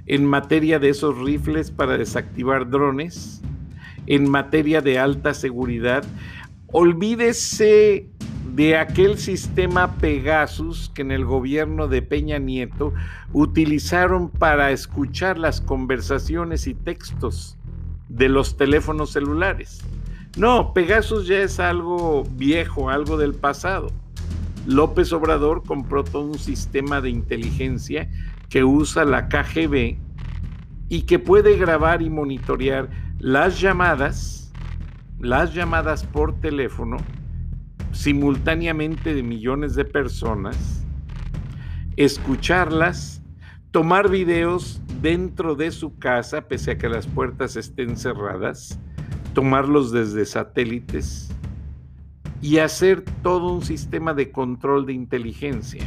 en 0.06 0.26
materia 0.26 0.78
de 0.78 0.90
esos 0.90 1.18
rifles 1.18 1.72
para 1.72 1.98
desactivar 1.98 2.70
drones, 2.70 3.42
en 4.06 4.28
materia 4.28 4.80
de 4.80 4.98
alta 5.00 5.34
seguridad. 5.34 6.04
Olvídese 6.68 8.08
de 8.54 8.76
aquel 8.76 9.16
sistema 9.18 9.96
Pegasus 9.96 10.90
que 10.92 11.02
en 11.02 11.12
el 11.12 11.24
gobierno 11.24 11.86
de 11.86 12.02
Peña 12.02 12.38
Nieto 12.38 12.92
utilizaron 13.32 14.28
para 14.28 14.72
escuchar 14.72 15.38
las 15.38 15.60
conversaciones 15.60 16.66
y 16.66 16.74
textos 16.74 17.56
de 18.08 18.28
los 18.28 18.56
teléfonos 18.56 19.12
celulares. 19.12 19.84
No, 20.36 20.72
Pegasus 20.74 21.28
ya 21.28 21.38
es 21.38 21.60
algo 21.60 22.24
viejo, 22.32 22.90
algo 22.90 23.16
del 23.16 23.34
pasado. 23.34 23.88
López 24.66 25.12
Obrador 25.12 25.62
compró 25.64 26.02
todo 26.02 26.24
un 26.24 26.38
sistema 26.38 27.00
de 27.00 27.10
inteligencia 27.10 28.10
que 28.48 28.64
usa 28.64 29.04
la 29.04 29.28
KGB 29.28 29.96
y 30.88 31.02
que 31.02 31.18
puede 31.20 31.56
grabar 31.56 32.02
y 32.02 32.10
monitorear 32.10 32.90
las 33.20 33.60
llamadas, 33.60 34.52
las 35.20 35.54
llamadas 35.54 36.04
por 36.04 36.40
teléfono 36.40 36.96
simultáneamente 37.92 39.14
de 39.14 39.22
millones 39.22 39.74
de 39.74 39.84
personas, 39.84 40.84
escucharlas, 41.96 43.22
tomar 43.70 44.08
videos 44.08 44.80
dentro 45.00 45.54
de 45.54 45.70
su 45.70 45.98
casa, 45.98 46.48
pese 46.48 46.72
a 46.72 46.78
que 46.78 46.88
las 46.88 47.06
puertas 47.06 47.56
estén 47.56 47.96
cerradas, 47.96 48.78
tomarlos 49.34 49.92
desde 49.92 50.24
satélites 50.26 51.30
y 52.42 52.58
hacer 52.58 53.04
todo 53.22 53.52
un 53.52 53.62
sistema 53.62 54.14
de 54.14 54.30
control 54.30 54.86
de 54.86 54.92
inteligencia. 54.94 55.84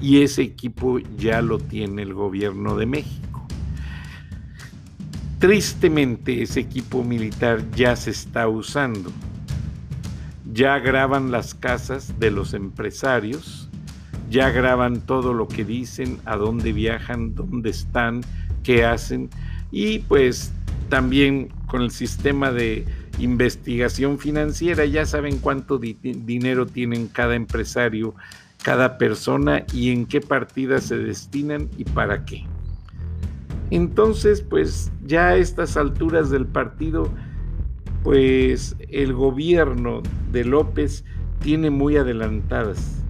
Y 0.00 0.22
ese 0.22 0.42
equipo 0.42 0.98
ya 1.16 1.40
lo 1.42 1.58
tiene 1.58 2.02
el 2.02 2.14
gobierno 2.14 2.76
de 2.76 2.86
México. 2.86 3.46
Tristemente 5.38 6.42
ese 6.42 6.60
equipo 6.60 7.02
militar 7.04 7.62
ya 7.72 7.96
se 7.96 8.10
está 8.10 8.48
usando. 8.48 9.10
Ya 10.54 10.78
graban 10.78 11.32
las 11.32 11.54
casas 11.54 12.18
de 12.20 12.30
los 12.30 12.54
empresarios, 12.54 13.68
ya 14.30 14.50
graban 14.50 15.00
todo 15.00 15.34
lo 15.34 15.48
que 15.48 15.64
dicen, 15.64 16.20
a 16.24 16.36
dónde 16.36 16.72
viajan, 16.72 17.34
dónde 17.34 17.70
están, 17.70 18.22
qué 18.62 18.84
hacen 18.84 19.30
y 19.72 19.98
pues 19.98 20.52
también 20.88 21.48
con 21.66 21.82
el 21.82 21.90
sistema 21.90 22.52
de 22.52 22.84
investigación 23.18 24.20
financiera 24.20 24.84
ya 24.84 25.04
saben 25.06 25.38
cuánto 25.38 25.78
dinero 25.78 26.66
tienen 26.66 27.08
cada 27.08 27.34
empresario, 27.34 28.14
cada 28.62 28.96
persona 28.96 29.64
y 29.72 29.90
en 29.90 30.06
qué 30.06 30.20
partidas 30.20 30.84
se 30.84 30.98
destinan 30.98 31.68
y 31.76 31.84
para 31.84 32.24
qué. 32.24 32.44
Entonces, 33.70 34.40
pues 34.40 34.92
ya 35.04 35.30
a 35.30 35.36
estas 35.36 35.76
alturas 35.76 36.30
del 36.30 36.46
partido, 36.46 37.10
pues 38.04 38.76
el 38.90 39.14
gobierno 39.14 40.02
de 40.30 40.44
López 40.44 41.06
tiene 41.40 41.70
muy 41.70 41.96
adelantadas 41.96 43.02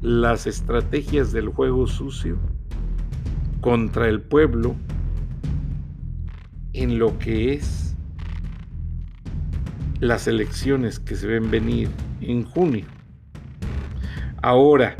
las 0.00 0.46
estrategias 0.46 1.32
del 1.32 1.50
juego 1.50 1.86
sucio 1.86 2.38
contra 3.60 4.08
el 4.08 4.22
pueblo 4.22 4.74
en 6.72 6.98
lo 6.98 7.18
que 7.18 7.52
es 7.52 7.94
las 10.00 10.26
elecciones 10.26 10.98
que 10.98 11.14
se 11.14 11.26
ven 11.26 11.50
venir 11.50 11.90
en 12.22 12.42
junio. 12.44 12.86
Ahora, 14.42 14.96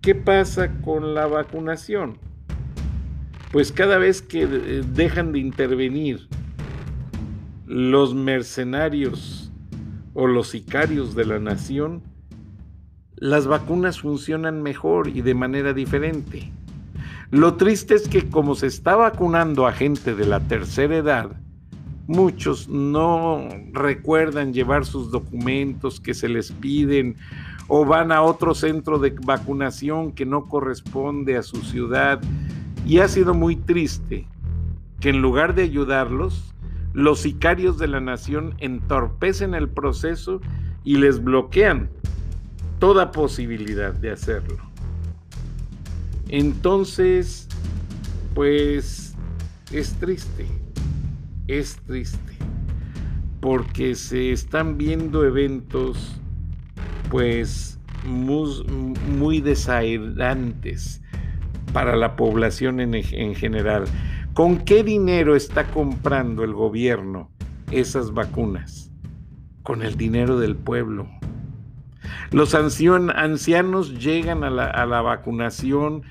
¿qué 0.00 0.14
pasa 0.14 0.80
con 0.80 1.14
la 1.14 1.26
vacunación? 1.26 2.16
Pues 3.52 3.70
cada 3.70 3.98
vez 3.98 4.22
que 4.22 4.44
eh, 4.44 4.82
dejan 4.94 5.32
de 5.32 5.40
intervenir 5.40 6.28
los 7.70 8.16
mercenarios 8.16 9.52
o 10.12 10.26
los 10.26 10.48
sicarios 10.48 11.14
de 11.14 11.24
la 11.24 11.38
nación, 11.38 12.02
las 13.14 13.46
vacunas 13.46 14.00
funcionan 14.00 14.60
mejor 14.60 15.06
y 15.06 15.20
de 15.20 15.34
manera 15.34 15.72
diferente. 15.72 16.50
Lo 17.30 17.54
triste 17.54 17.94
es 17.94 18.08
que 18.08 18.28
como 18.28 18.56
se 18.56 18.66
está 18.66 18.96
vacunando 18.96 19.68
a 19.68 19.72
gente 19.72 20.16
de 20.16 20.26
la 20.26 20.40
tercera 20.40 20.96
edad, 20.96 21.30
muchos 22.08 22.68
no 22.68 23.48
recuerdan 23.70 24.52
llevar 24.52 24.84
sus 24.84 25.12
documentos 25.12 26.00
que 26.00 26.12
se 26.12 26.28
les 26.28 26.50
piden 26.50 27.14
o 27.68 27.84
van 27.84 28.10
a 28.10 28.22
otro 28.22 28.52
centro 28.56 28.98
de 28.98 29.10
vacunación 29.10 30.10
que 30.10 30.26
no 30.26 30.46
corresponde 30.48 31.36
a 31.36 31.44
su 31.44 31.58
ciudad. 31.58 32.20
Y 32.84 32.98
ha 32.98 33.06
sido 33.06 33.32
muy 33.32 33.54
triste 33.54 34.26
que 34.98 35.10
en 35.10 35.22
lugar 35.22 35.54
de 35.54 35.62
ayudarlos, 35.62 36.50
los 36.92 37.20
sicarios 37.20 37.78
de 37.78 37.88
la 37.88 38.00
nación 38.00 38.54
entorpecen 38.58 39.54
el 39.54 39.68
proceso 39.68 40.40
y 40.84 40.96
les 40.96 41.22
bloquean 41.22 41.90
toda 42.78 43.12
posibilidad 43.12 43.92
de 43.92 44.10
hacerlo. 44.10 44.58
Entonces, 46.28 47.48
pues 48.34 49.14
es 49.72 49.94
triste, 49.94 50.46
es 51.46 51.76
triste, 51.86 52.32
porque 53.40 53.94
se 53.94 54.32
están 54.32 54.78
viendo 54.78 55.24
eventos 55.24 56.20
pues 57.10 57.78
muy, 58.04 58.64
muy 59.16 59.40
para 61.72 61.96
la 61.96 62.16
población 62.16 62.80
en 62.80 63.34
general. 63.34 63.84
¿Con 64.34 64.58
qué 64.58 64.84
dinero 64.84 65.36
está 65.36 65.64
comprando 65.70 66.44
el 66.44 66.54
gobierno 66.54 67.30
esas 67.70 68.12
vacunas? 68.12 68.90
Con 69.62 69.82
el 69.82 69.96
dinero 69.96 70.38
del 70.38 70.56
pueblo 70.56 71.08
los 72.30 72.54
ancianos 72.54 73.98
llegan 73.98 74.44
a 74.44 74.50
la, 74.50 75.02
vacunación 75.02 76.02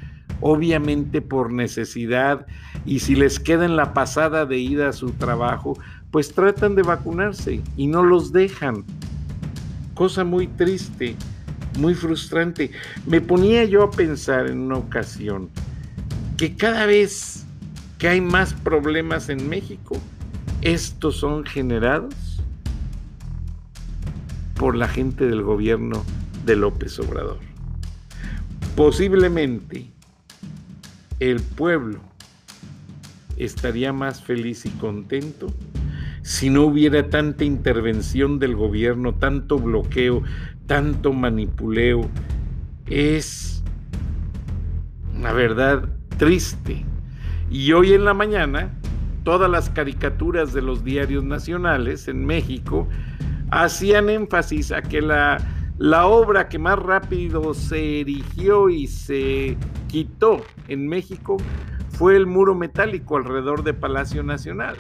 obviamente 0.41 1.21
por 1.21 1.51
necesidad 1.51 2.45
y 2.85 2.99
si 2.99 3.15
les 3.15 3.39
queda 3.39 3.65
en 3.65 3.75
la 3.75 3.93
pasada 3.93 4.45
de 4.45 4.57
ida 4.57 4.89
a 4.89 4.93
su 4.93 5.11
trabajo, 5.11 5.77
pues 6.11 6.33
tratan 6.33 6.75
de 6.75 6.83
vacunarse 6.83 7.61
y 7.77 7.87
no 7.87 8.03
los 8.03 8.33
dejan. 8.33 8.83
Cosa 9.93 10.23
muy 10.23 10.47
triste, 10.47 11.15
muy 11.77 11.93
frustrante. 11.93 12.71
Me 13.05 13.21
ponía 13.21 13.63
yo 13.65 13.83
a 13.83 13.91
pensar 13.91 14.47
en 14.47 14.59
una 14.59 14.77
ocasión 14.77 15.49
que 16.37 16.55
cada 16.55 16.85
vez 16.85 17.45
que 17.99 18.07
hay 18.07 18.21
más 18.21 18.53
problemas 18.53 19.29
en 19.29 19.47
México, 19.49 19.97
estos 20.61 21.17
son 21.17 21.45
generados 21.45 22.41
por 24.55 24.75
la 24.75 24.87
gente 24.87 25.27
del 25.27 25.43
gobierno 25.43 26.03
de 26.45 26.55
López 26.55 26.97
Obrador. 26.99 27.37
Posiblemente 28.75 29.91
el 31.19 31.41
pueblo 31.41 31.99
estaría 33.35 33.91
más 33.91 34.23
feliz 34.23 34.65
y 34.65 34.69
contento 34.69 35.53
si 36.21 36.49
no 36.49 36.63
hubiera 36.63 37.09
tanta 37.09 37.43
intervención 37.43 38.39
del 38.39 38.55
gobierno, 38.55 39.15
tanto 39.15 39.59
bloqueo, 39.59 40.23
tanto 40.67 41.11
manipuleo. 41.11 42.07
Es, 42.85 43.63
la 45.19 45.33
verdad, 45.33 45.89
triste. 46.17 46.85
Y 47.49 47.71
hoy 47.73 47.93
en 47.93 48.05
la 48.05 48.13
mañana, 48.13 48.71
todas 49.23 49.49
las 49.49 49.69
caricaturas 49.69 50.53
de 50.53 50.61
los 50.61 50.83
diarios 50.83 51.23
nacionales 51.23 52.07
en 52.07 52.25
México 52.25 52.87
hacían 53.49 54.09
énfasis 54.09 54.71
a 54.71 54.83
que 54.83 55.01
la, 55.01 55.37
la 55.79 56.05
obra 56.05 56.47
que 56.47 56.59
más 56.59 56.77
rápido 56.77 57.53
se 57.55 58.01
erigió 58.01 58.69
y 58.69 58.85
se 58.85 59.57
quitó 59.87 60.43
en 60.67 60.87
México 60.87 61.37
fue 61.89 62.15
el 62.15 62.27
muro 62.27 62.53
metálico 62.53 63.17
alrededor 63.17 63.63
de 63.63 63.73
Palacio 63.73 64.21
Nacional. 64.23 64.77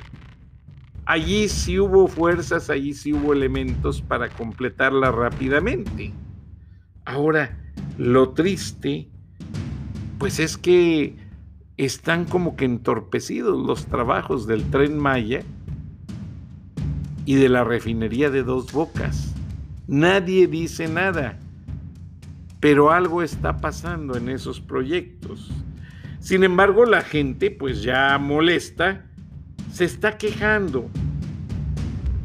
Allí 1.05 1.49
sí 1.49 1.79
hubo 1.79 2.07
fuerzas, 2.07 2.69
allí 2.69 2.93
sí 2.93 3.13
hubo 3.13 3.33
elementos 3.33 3.99
para 4.01 4.29
completarla 4.29 5.11
rápidamente. 5.11 6.13
Ahora, 7.05 7.57
lo 7.97 8.29
triste, 8.29 9.09
pues 10.19 10.39
es 10.39 10.55
que 10.55 11.28
están 11.85 12.25
como 12.25 12.57
que 12.57 12.65
entorpecidos 12.65 13.57
los 13.65 13.85
trabajos 13.85 14.45
del 14.47 14.69
tren 14.69 14.97
Maya 14.97 15.43
y 17.25 17.35
de 17.35 17.47
la 17.47 17.63
refinería 17.63 18.29
de 18.29 18.43
dos 18.43 18.73
bocas. 18.73 19.33
Nadie 19.87 20.47
dice 20.47 20.89
nada, 20.89 21.39
pero 22.59 22.91
algo 22.91 23.23
está 23.23 23.57
pasando 23.61 24.17
en 24.17 24.27
esos 24.27 24.59
proyectos. 24.59 25.51
Sin 26.19 26.43
embargo, 26.43 26.85
la 26.85 27.01
gente, 27.01 27.49
pues 27.49 27.81
ya 27.81 28.17
molesta, 28.17 29.05
se 29.71 29.85
está 29.85 30.17
quejando. 30.17 30.89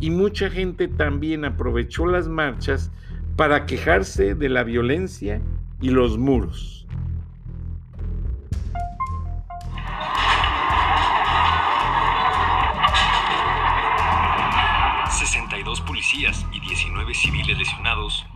Y 0.00 0.10
mucha 0.10 0.50
gente 0.50 0.88
también 0.88 1.44
aprovechó 1.44 2.06
las 2.06 2.26
marchas 2.26 2.90
para 3.36 3.66
quejarse 3.66 4.34
de 4.34 4.48
la 4.48 4.64
violencia 4.64 5.40
y 5.80 5.90
los 5.90 6.18
muros. 6.18 6.83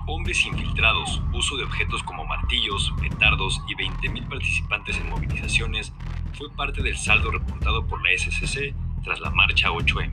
Hombres 0.08 0.44
infiltrados, 0.46 1.20
uso 1.34 1.56
de 1.56 1.64
objetos 1.64 2.02
como 2.02 2.24
martillos, 2.24 2.94
petardos 2.98 3.60
y 3.68 3.74
20.000 3.74 4.26
participantes 4.26 4.96
en 4.96 5.10
movilizaciones 5.10 5.92
fue 6.32 6.50
parte 6.50 6.82
del 6.82 6.96
saldo 6.96 7.30
reportado 7.30 7.86
por 7.86 8.02
la 8.02 8.16
SCC 8.16 8.74
tras 9.04 9.20
la 9.20 9.30
marcha 9.30 9.68
8M. 9.68 10.12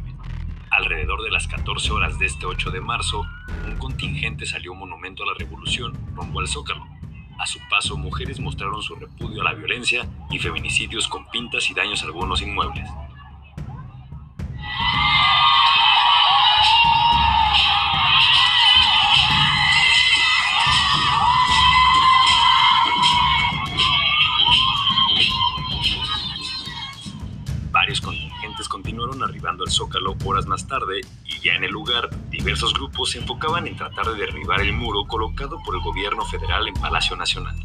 Alrededor 0.69 1.23
de 1.23 1.31
las 1.31 1.47
14 1.47 1.91
horas 1.93 2.19
de 2.19 2.25
este 2.25 2.45
8 2.45 2.71
de 2.71 2.81
marzo, 2.81 3.25
un 3.65 3.77
contingente 3.77 4.45
salió 4.45 4.75
monumento 4.75 5.23
a 5.23 5.27
la 5.27 5.33
revolución 5.39 5.93
rumbo 6.13 6.41
al 6.41 6.47
Zócalo. 6.47 6.85
A 7.39 7.45
su 7.45 7.59
paso, 7.69 7.97
mujeres 7.97 8.39
mostraron 8.39 8.81
su 8.81 8.95
repudio 8.95 9.41
a 9.41 9.45
la 9.45 9.53
violencia 9.53 10.05
y 10.29 10.39
feminicidios 10.39 11.07
con 11.07 11.29
pintas 11.29 11.69
y 11.69 11.73
daños 11.73 12.03
a 12.03 12.07
algunos 12.07 12.41
inmuebles. 12.41 12.89
Al 29.65 29.71
Zócalo 29.71 30.15
horas 30.23 30.45
más 30.45 30.67
tarde 30.67 31.01
y 31.25 31.39
ya 31.39 31.53
en 31.53 31.63
el 31.63 31.71
lugar, 31.71 32.09
diversos 32.29 32.73
grupos 32.73 33.11
se 33.11 33.19
enfocaban 33.19 33.67
en 33.67 33.75
tratar 33.75 34.05
de 34.07 34.15
derribar 34.15 34.61
el 34.61 34.73
muro 34.73 35.05
colocado 35.05 35.57
por 35.65 35.75
el 35.75 35.81
gobierno 35.81 36.23
federal 36.25 36.67
en 36.67 36.73
Palacio 36.75 37.15
Nacional. 37.15 37.55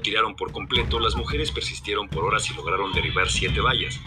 Tiraron 0.00 0.34
por 0.36 0.52
completo, 0.52 0.98
las 0.98 1.16
mujeres 1.16 1.50
persistieron 1.50 2.08
por 2.08 2.24
horas 2.24 2.48
y 2.50 2.54
lograron 2.54 2.92
derribar 2.92 3.28
siete 3.28 3.60
vallas. 3.60 4.00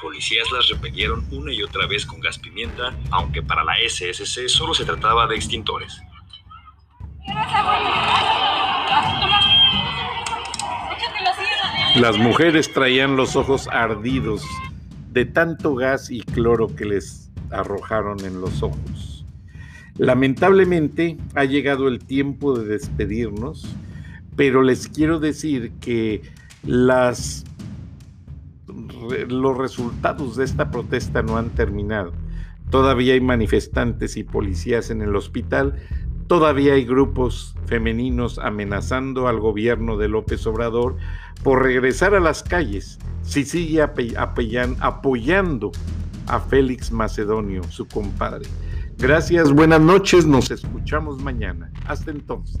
Policías 0.00 0.50
las 0.52 0.68
repelieron 0.68 1.26
una 1.32 1.52
y 1.52 1.62
otra 1.62 1.86
vez 1.86 2.04
con 2.04 2.20
gas 2.20 2.38
pimienta, 2.38 2.96
aunque 3.10 3.42
para 3.42 3.64
la 3.64 3.76
SSC 3.78 4.48
solo 4.48 4.74
se 4.74 4.84
trataba 4.84 5.26
de 5.26 5.36
extintores. 5.36 6.00
Las 11.96 12.18
mujeres 12.18 12.72
traían 12.72 13.16
los 13.16 13.36
ojos 13.36 13.68
ardidos 13.68 14.44
de 15.12 15.24
tanto 15.24 15.74
gas 15.74 16.10
y 16.10 16.20
cloro 16.20 16.74
que 16.76 16.84
les 16.84 17.30
arrojaron 17.50 18.22
en 18.24 18.40
los 18.42 18.62
ojos. 18.62 19.24
Lamentablemente 19.96 21.16
ha 21.34 21.44
llegado 21.44 21.88
el 21.88 22.04
tiempo 22.04 22.58
de 22.58 22.66
despedirnos 22.66 23.66
pero 24.36 24.62
les 24.62 24.88
quiero 24.88 25.18
decir 25.18 25.72
que 25.80 26.22
los 26.62 27.44
resultados 29.56 30.36
de 30.36 30.44
esta 30.44 30.70
protesta 30.70 31.22
no 31.22 31.36
han 31.36 31.50
terminado. 31.50 32.12
Todavía 32.70 33.14
hay 33.14 33.20
manifestantes 33.20 34.16
y 34.16 34.24
policías 34.24 34.90
en 34.90 35.00
el 35.00 35.14
hospital, 35.16 35.76
todavía 36.26 36.74
hay 36.74 36.84
grupos 36.84 37.54
femeninos 37.66 38.38
amenazando 38.38 39.28
al 39.28 39.38
gobierno 39.40 39.96
de 39.96 40.08
López 40.08 40.46
Obrador 40.46 40.96
por 41.42 41.62
regresar 41.62 42.14
a 42.14 42.20
las 42.20 42.42
calles 42.42 42.98
si 43.22 43.44
sigue 43.44 43.82
apoyando 43.82 45.72
a 46.26 46.40
Félix 46.40 46.90
Macedonio, 46.90 47.62
su 47.64 47.86
compadre. 47.86 48.48
Gracias, 48.98 49.52
buenas 49.52 49.80
noches, 49.80 50.26
nos 50.26 50.50
escuchamos 50.50 51.22
mañana. 51.22 51.70
Hasta 51.86 52.10
entonces. 52.10 52.60